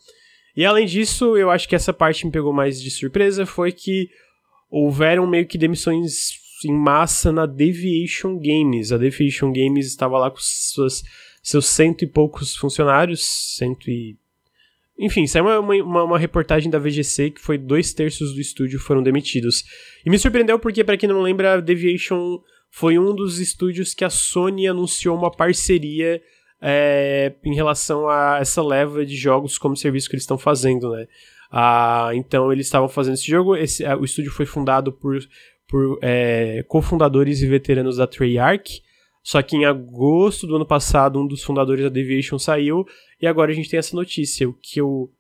[0.57, 4.09] E além disso, eu acho que essa parte me pegou mais de surpresa, foi que
[4.71, 8.93] houveram meio que demissões em massa na Deviation Games.
[8.93, 11.03] A Deviation Games estava lá com suas
[11.45, 13.23] seus cento e poucos funcionários,
[13.57, 14.17] cento e...
[14.99, 19.03] Enfim, saiu uma, uma, uma, reportagem da VGC que foi dois terços do estúdio foram
[19.03, 19.65] demitidos.
[20.07, 22.39] E me surpreendeu porque, para quem não lembra, Deviation
[22.71, 26.23] foi um dos estúdios que a Sony anunciou uma parceria
[26.63, 31.07] é, em relação a essa leva de jogos como serviço que eles estão fazendo, né?
[31.51, 33.55] Ah, então eles estavam fazendo esse jogo.
[33.55, 35.19] Esse, o estúdio foi fundado por,
[35.69, 38.81] por é, cofundadores e veteranos da Treyarch.
[39.25, 42.87] Só que em agosto do ano passado, um dos fundadores da Deviation saiu,
[43.19, 45.11] e agora a gente tem essa notícia, o que eu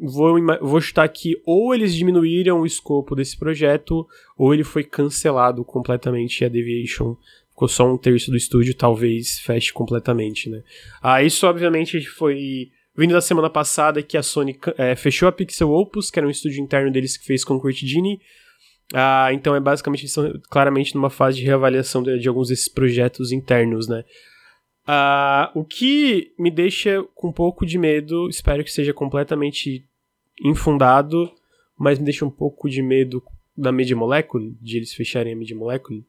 [0.00, 4.06] vou, vou chutar aqui, ou eles diminuíram o escopo desse projeto,
[4.38, 7.14] ou ele foi cancelado completamente e a Deviation
[7.50, 10.62] ficou só um terço do estúdio, talvez feche completamente, né?
[11.02, 15.70] Ah, isso obviamente foi vindo da semana passada que a Sony é, fechou a Pixel
[15.70, 18.18] Opus, que era um estúdio interno deles que fez Concrete Genie,
[18.94, 22.68] ah, então é basicamente eles estão claramente numa fase de reavaliação de, de alguns desses
[22.68, 24.04] projetos internos, né?
[24.86, 29.84] Ah, o que me deixa com um pouco de medo, espero que seja completamente
[30.40, 31.30] infundado,
[31.76, 33.22] mas me deixa um pouco de medo
[33.56, 36.04] da Media Molecule, de eles fecharem a Media Molecule,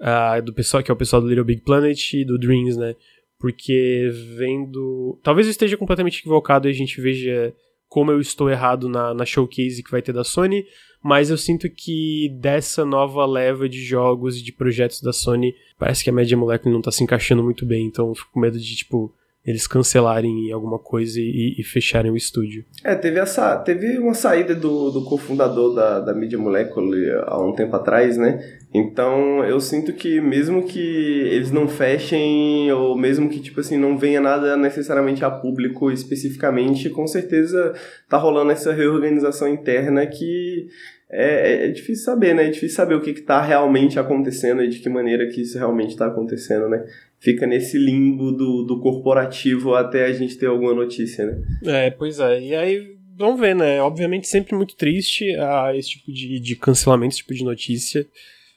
[0.00, 2.96] ah, do pessoal que é o pessoal do Little Big Planet e do Dreams, né?
[3.38, 5.18] Porque vendo.
[5.22, 7.54] Talvez eu esteja completamente equivocado e a gente veja
[7.88, 10.64] como eu estou errado na, na showcase que vai ter da Sony,
[11.02, 16.04] mas eu sinto que dessa nova leva de jogos e de projetos da Sony, parece
[16.04, 18.58] que a Media Molecule não tá se encaixando muito bem, então eu fico com medo
[18.58, 19.12] de, tipo,
[19.44, 22.64] eles cancelarem alguma coisa e, e, fecharem o estúdio.
[22.84, 23.56] É, teve essa.
[23.56, 28.59] Teve uma saída do, do cofundador da, da Media Molecule há um tempo atrás, né?
[28.72, 33.98] Então eu sinto que mesmo que eles não fechem, ou mesmo que, tipo assim, não
[33.98, 37.74] venha nada necessariamente a público especificamente, com certeza
[38.08, 40.68] tá rolando essa reorganização interna que
[41.12, 42.46] é, é, difícil saber, né?
[42.46, 45.90] É difícil saber o que está realmente acontecendo e de que maneira que isso realmente
[45.90, 46.86] está acontecendo, né?
[47.18, 51.42] Fica nesse limbo do, do corporativo até a gente ter alguma notícia, né?
[51.64, 52.40] É, pois é.
[52.40, 53.82] E aí, vamos ver, né?
[53.82, 58.06] Obviamente sempre muito triste uh, esse tipo de, de cancelamento, esse tipo de notícia.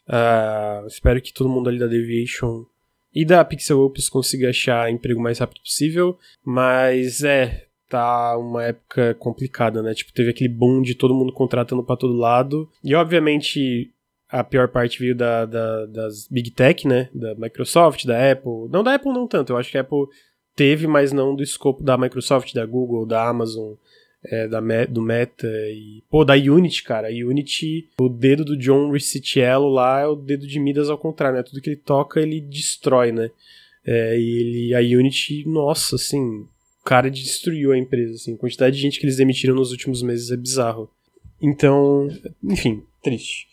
[0.07, 2.65] Uh, espero que todo mundo ali da Deviation
[3.13, 6.17] e da Pixel Opus consiga achar emprego o mais rápido possível.
[6.43, 9.93] Mas é, tá uma época complicada, né?
[9.93, 12.69] Tipo, teve aquele boom de todo mundo contratando para todo lado.
[12.83, 13.91] E obviamente
[14.29, 17.09] a pior parte veio da, da, das Big Tech, né?
[17.13, 18.67] Da Microsoft, da Apple.
[18.71, 20.07] Não da Apple não tanto, eu acho que a Apple
[20.55, 23.73] teve, mas não do escopo da Microsoft, da Google, da Amazon,
[24.25, 26.03] é, da do Meta e...
[26.09, 27.07] Pô, da Unity, cara.
[27.07, 31.37] A Unity, o dedo do John Ricciello lá é o dedo de Midas ao contrário,
[31.37, 31.43] né?
[31.43, 33.29] Tudo que ele toca, ele destrói, né?
[33.85, 38.35] É, e ele, a Unity, nossa, assim, o cara destruiu a empresa, assim.
[38.35, 40.89] A quantidade de gente que eles demitiram nos últimos meses é bizarro.
[41.41, 42.07] Então,
[42.43, 43.47] enfim, triste.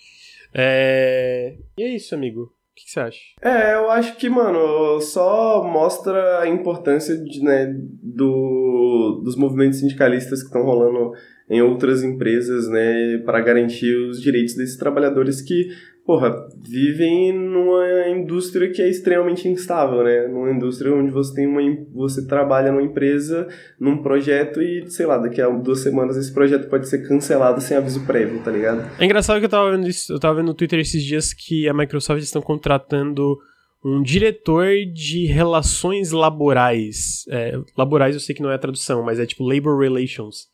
[0.55, 1.57] É...
[1.77, 2.53] E é isso, amigo.
[2.81, 3.19] O que, você acha?
[3.43, 7.67] É, eu acho que, mano, só mostra a importância de, né,
[8.03, 11.13] do, dos movimentos sindicalistas que estão rolando
[11.49, 15.69] em outras empresas, né, para garantir os direitos desses trabalhadores que
[16.11, 20.27] porra, vivem numa indústria que é extremamente instável, né?
[20.27, 21.61] Numa indústria onde você tem uma
[21.95, 23.47] você trabalha numa empresa,
[23.79, 27.77] num projeto e, sei lá, daqui a duas semanas esse projeto pode ser cancelado sem
[27.77, 28.91] aviso prévio, tá ligado?
[28.99, 31.69] É engraçado que eu tava vendo isso, eu tava vendo no Twitter esses dias que
[31.69, 33.39] a Microsoft estão contratando
[33.85, 37.25] um diretor de relações laborais.
[37.31, 40.49] É, laborais eu sei que não é a tradução, mas é tipo labor relations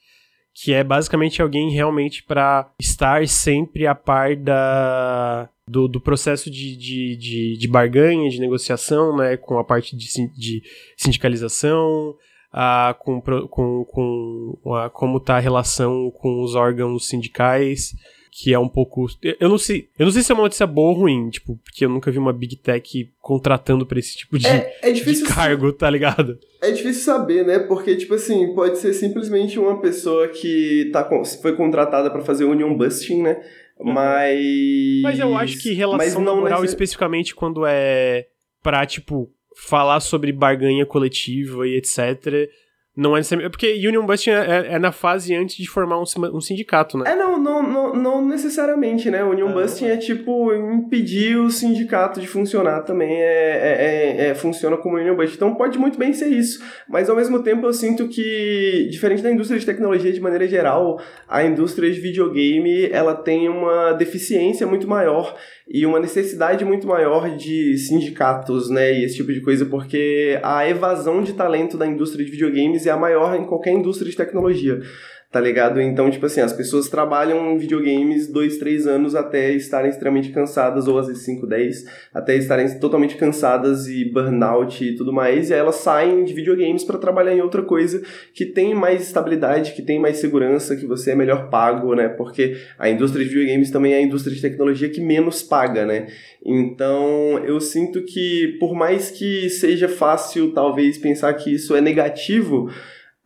[0.59, 6.74] que é basicamente alguém realmente para estar sempre a par da, do, do processo de,
[6.74, 10.62] de, de, de, barganha, de negociação, né, com a parte de, de
[10.96, 12.14] sindicalização,
[12.50, 17.94] a, com, com, com a, como está a relação com os órgãos sindicais,
[18.39, 19.07] que é um pouco.
[19.41, 19.89] Eu não sei.
[19.99, 22.18] Eu não sei se é uma notícia boa ou ruim, tipo, porque eu nunca vi
[22.18, 26.39] uma Big Tech contratando pra esse tipo de, é, é de cargo, tá ligado?
[26.61, 27.61] É difícil saber, né?
[27.61, 31.09] Porque, tipo assim, pode ser simplesmente uma pessoa que tá,
[31.41, 33.43] foi contratada para fazer union busting, né?
[33.80, 33.95] Uhum.
[33.95, 35.01] Mas.
[35.03, 36.74] Mas eu acho que relação laboral, nesse...
[36.74, 38.26] especificamente quando é
[38.62, 42.51] pra, tipo, falar sobre barganha coletiva e etc
[42.97, 43.51] não é necessariamente.
[43.51, 47.05] Porque Union Busting é, é, é, na fase antes de formar um, um, sindicato, né?
[47.11, 49.22] É, não, não, não, não necessariamente, né?
[49.22, 53.12] Union ah, Busting é tipo impedir o sindicato de funcionar também.
[53.12, 55.36] É, é, é, é, funciona como Union Busting.
[55.36, 56.64] Então pode muito bem ser isso.
[56.88, 60.99] Mas ao mesmo tempo eu sinto que, diferente da indústria de tecnologia de maneira geral,
[61.28, 65.36] a indústria de videogame ela tem uma deficiência muito maior
[65.68, 70.68] e uma necessidade muito maior de sindicatos, né, e esse tipo de coisa, porque a
[70.68, 74.80] evasão de talento da indústria de videogames é a maior em qualquer indústria de tecnologia
[75.37, 75.82] tá ligado?
[75.82, 80.89] Então, tipo assim, as pessoas trabalham em videogames dois, três anos até estarem extremamente cansadas,
[80.89, 81.84] ou às vezes 5, 10,
[82.14, 86.84] até estarem totalmente cansadas e burnout e tudo mais, e aí elas saem de videogames
[86.84, 91.11] para trabalhar em outra coisa que tem mais estabilidade, que tem mais segurança, que você
[91.11, 92.09] é melhor pago, né?
[92.09, 96.07] Porque a indústria de videogames também é a indústria de tecnologia que menos paga, né?
[96.43, 102.70] Então, eu sinto que, por mais que seja fácil, talvez, pensar que isso é negativo,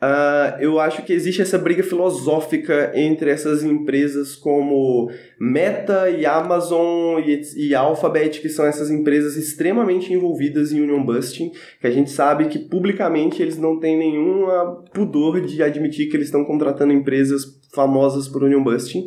[0.02, 7.20] Uh, eu acho que existe essa briga filosófica entre essas empresas como Meta e Amazon
[7.20, 12.10] e, e Alphabet, que são essas empresas extremamente envolvidas em union busting, que a gente
[12.10, 14.46] sabe que publicamente eles não têm nenhum
[14.94, 19.06] pudor de admitir que eles estão contratando empresas famosas por union busting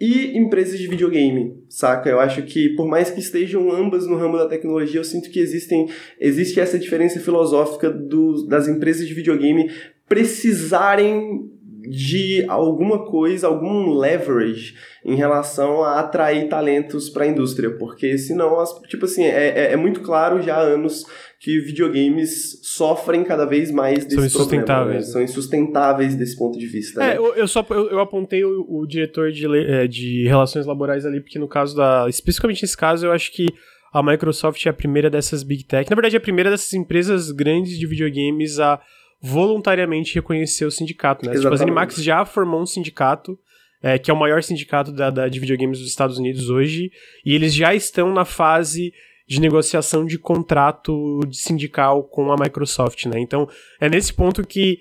[0.00, 2.10] e empresas de videogame, saca?
[2.10, 5.38] Eu acho que por mais que estejam ambas no ramo da tecnologia, eu sinto que
[5.38, 5.88] existem
[6.18, 9.70] existe essa diferença filosófica do, das empresas de videogame
[10.12, 11.50] precisarem
[11.88, 18.60] de alguma coisa, algum leverage em relação a atrair talentos para a indústria, porque senão,
[18.60, 21.06] as, tipo assim, é, é, é, muito claro já há anos
[21.40, 24.66] que videogames sofrem cada vez mais desse São insustentáveis.
[24.66, 25.00] Problema, né?
[25.00, 27.02] São insustentáveis desse ponto de vista.
[27.02, 27.16] É, né?
[27.16, 31.22] eu, eu, só eu, eu apontei o, o diretor de, é, de relações laborais ali,
[31.22, 32.06] porque no caso da.
[32.06, 33.46] Especificamente nesse caso, eu acho que
[33.92, 35.90] a Microsoft é a primeira dessas big tech.
[35.90, 38.78] Na verdade, é a primeira dessas empresas grandes de videogames a
[39.22, 41.32] voluntariamente reconhecer o sindicato, né?
[41.32, 43.38] Tipo, a ZeniMax já formou um sindicato,
[43.80, 46.90] é, que é o maior sindicato da, da, de videogames dos Estados Unidos hoje,
[47.24, 48.92] e eles já estão na fase
[49.26, 53.20] de negociação de contrato de sindical com a Microsoft, né?
[53.20, 53.48] Então,
[53.80, 54.80] é nesse ponto que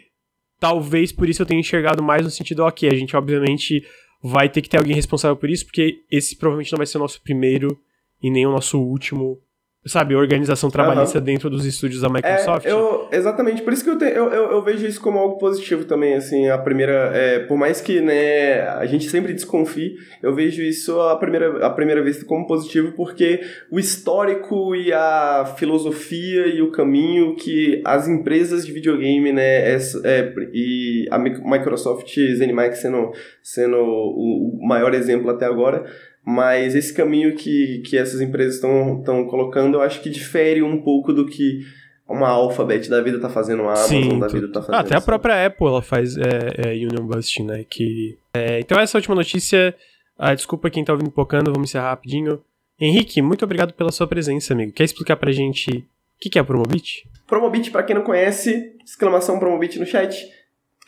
[0.60, 3.86] talvez por isso eu tenha enxergado mais no sentido, ok, a gente obviamente
[4.24, 7.02] vai ter que ter alguém responsável por isso, porque esse provavelmente não vai ser o
[7.02, 7.80] nosso primeiro
[8.22, 9.40] e nem o nosso último
[9.86, 11.24] sabe, organização trabalhista uhum.
[11.24, 12.66] dentro dos estúdios da é, Microsoft.
[12.66, 15.38] É, eu, exatamente, por isso que eu, te, eu, eu, eu, vejo isso como algo
[15.40, 20.36] positivo também, assim, a primeira, é, por mais que, né, a gente sempre desconfie, eu
[20.36, 26.46] vejo isso a primeira, a primeira vez como positivo, porque o histórico e a filosofia
[26.46, 32.80] e o caminho que as empresas de videogame, né, é, é, e a Microsoft ZeniMax
[32.80, 33.12] sendo,
[33.42, 35.86] sendo o maior exemplo até agora,
[36.24, 41.12] mas esse caminho que, que essas empresas estão colocando, eu acho que difere um pouco
[41.12, 41.62] do que
[42.08, 44.76] uma Alphabet da vida tá fazendo, uma Amazon Sim, da vida tá fazendo.
[44.76, 47.66] Ah, até a própria Apple ela faz é, é, Union Busting, né?
[47.70, 49.74] Que, é, então essa última notícia,
[50.18, 52.42] ah, desculpa quem tá ouvindo pocando, vamos encerrar rapidinho.
[52.80, 54.72] Henrique, muito obrigado pela sua presença, amigo.
[54.74, 55.84] Quer explicar pra gente o
[56.20, 57.08] que, que é a Promobit?
[57.28, 60.30] Promobit, para quem não conhece, exclamação Promobit no chat.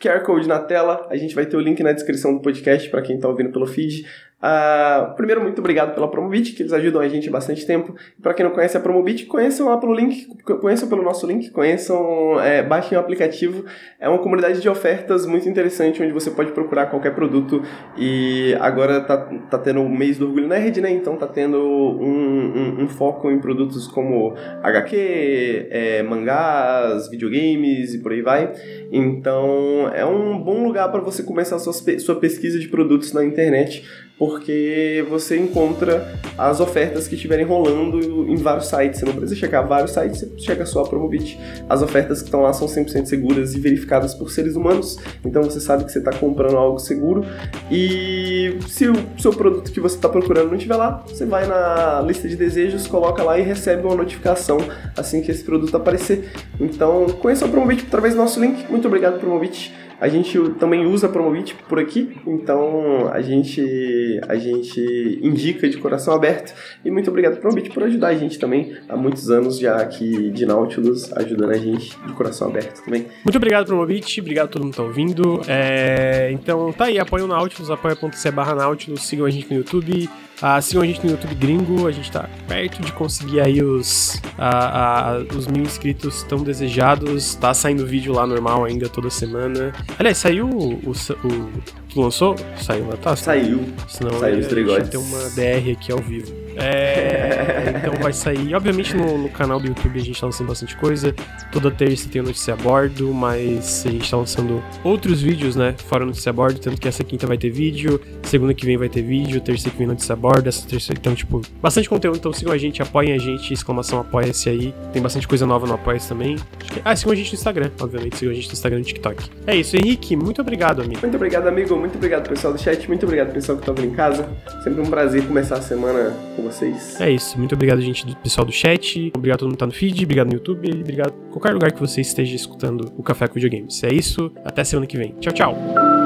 [0.01, 3.01] QR Code na tela, a gente vai ter o link na descrição do podcast para
[3.01, 4.05] quem está ouvindo pelo feed.
[4.43, 7.95] Uh, primeiro, muito obrigado pela Promobit, que eles ajudam a gente há bastante tempo.
[8.21, 12.41] Para quem não conhece a Promobit, conheçam lá pelo link, conheçam pelo nosso link, conheçam,
[12.41, 13.63] é, baixem o aplicativo.
[13.97, 17.63] É uma comunidade de ofertas muito interessante, onde você pode procurar qualquer produto.
[17.97, 19.17] E agora tá,
[19.49, 20.91] tá tendo o mês do Orgulho Nerd, né?
[20.91, 27.99] Então tá tendo um, um, um foco em produtos como HQ, é, mangás, videogames e
[27.99, 28.51] por aí vai.
[28.91, 34.02] Então é um bom lugar para você começar sua, sua pesquisa de produtos na internet
[34.17, 37.99] porque você encontra as ofertas que estiverem rolando
[38.29, 38.99] em vários sites.
[38.99, 41.39] Você não precisa checar vários sites, você checa só a Promobit.
[41.67, 45.59] As ofertas que estão lá são 100% seguras e verificadas por seres humanos, então você
[45.59, 47.25] sabe que você está comprando algo seguro.
[47.71, 52.01] E se o seu produto que você está procurando não estiver lá, você vai na
[52.01, 54.57] lista de desejos, coloca lá e recebe uma notificação
[54.97, 56.31] assim que esse produto aparecer.
[56.59, 58.69] Então, conheça a Promobit através do nosso link.
[58.69, 59.73] Muito obrigado, Promobit.
[59.99, 66.13] A gente também usa Promobit por aqui, então a gente, a gente indica de coração
[66.13, 66.53] aberto.
[66.83, 70.45] E muito obrigado, Promobit, por ajudar a gente também há muitos anos já aqui de
[70.45, 73.07] Nautilus, ajudando a gente de coração aberto também.
[73.23, 75.41] Muito obrigado, Promobit, obrigado a todo mundo que tá ouvindo.
[75.47, 76.31] É...
[76.31, 80.09] Então tá aí, apoia o Nautilus, apoia.se barra Nautilus, sigam a gente no YouTube.
[80.41, 84.21] Ah, sigam a gente no YouTube gringo, a gente tá perto de conseguir aí os,
[84.37, 87.35] ah, ah, os mil inscritos tão desejados.
[87.35, 89.73] Tá saindo vídeo lá normal ainda toda semana.
[89.97, 90.73] Aliás, saiu o.
[90.73, 91.51] o, o
[91.89, 92.35] tu lançou?
[92.61, 92.97] Saiu, né?
[93.01, 93.63] Tá, saiu.
[93.87, 94.89] Senão saiu os trigotes.
[94.89, 96.42] tem uma DR aqui ao vivo.
[96.57, 98.53] É, então vai sair.
[98.53, 101.13] Obviamente no, no, canal do YouTube a gente tá lançando bastante coisa.
[101.51, 105.75] Toda terça tem notícia a bordo, mas a gente tá lançando outros vídeos, né?
[105.77, 106.59] Fora notícia a bordo.
[106.59, 109.77] Tanto que essa quinta vai ter vídeo, segunda que vem vai ter vídeo, terça que
[109.77, 110.93] vem notícia a bordo, essa terça.
[110.93, 112.17] Então, tipo, bastante conteúdo.
[112.17, 114.73] Então sigam a gente, apoiem a gente, exclamação apoia-se aí.
[114.91, 116.35] Tem bastante coisa nova no Apoia-se também.
[116.59, 116.81] Que...
[116.83, 118.17] Ah, sigam a gente no Instagram, obviamente.
[118.17, 119.29] Sigam a gente no Instagram e no TikTok.
[119.47, 120.15] É isso, Henrique.
[120.15, 121.01] Muito obrigado, amigo.
[121.01, 121.75] Muito obrigado, amigo.
[121.75, 122.87] Muito obrigado, pessoal do chat.
[122.87, 124.29] Muito obrigado, pessoal que tá ouvindo em casa.
[124.63, 126.99] Sempre um prazer começar a semana com vocês.
[126.99, 127.37] É isso.
[127.37, 129.11] Muito obrigado, gente, do pessoal do chat.
[129.15, 130.03] Obrigado a todo mundo que tá no feed.
[130.03, 130.69] Obrigado no YouTube.
[130.71, 133.83] Obrigado em qualquer lugar que você esteja escutando o Café com Videogames.
[133.83, 134.31] É isso.
[134.43, 135.15] Até semana que vem.
[135.19, 136.02] Tchau, tchau.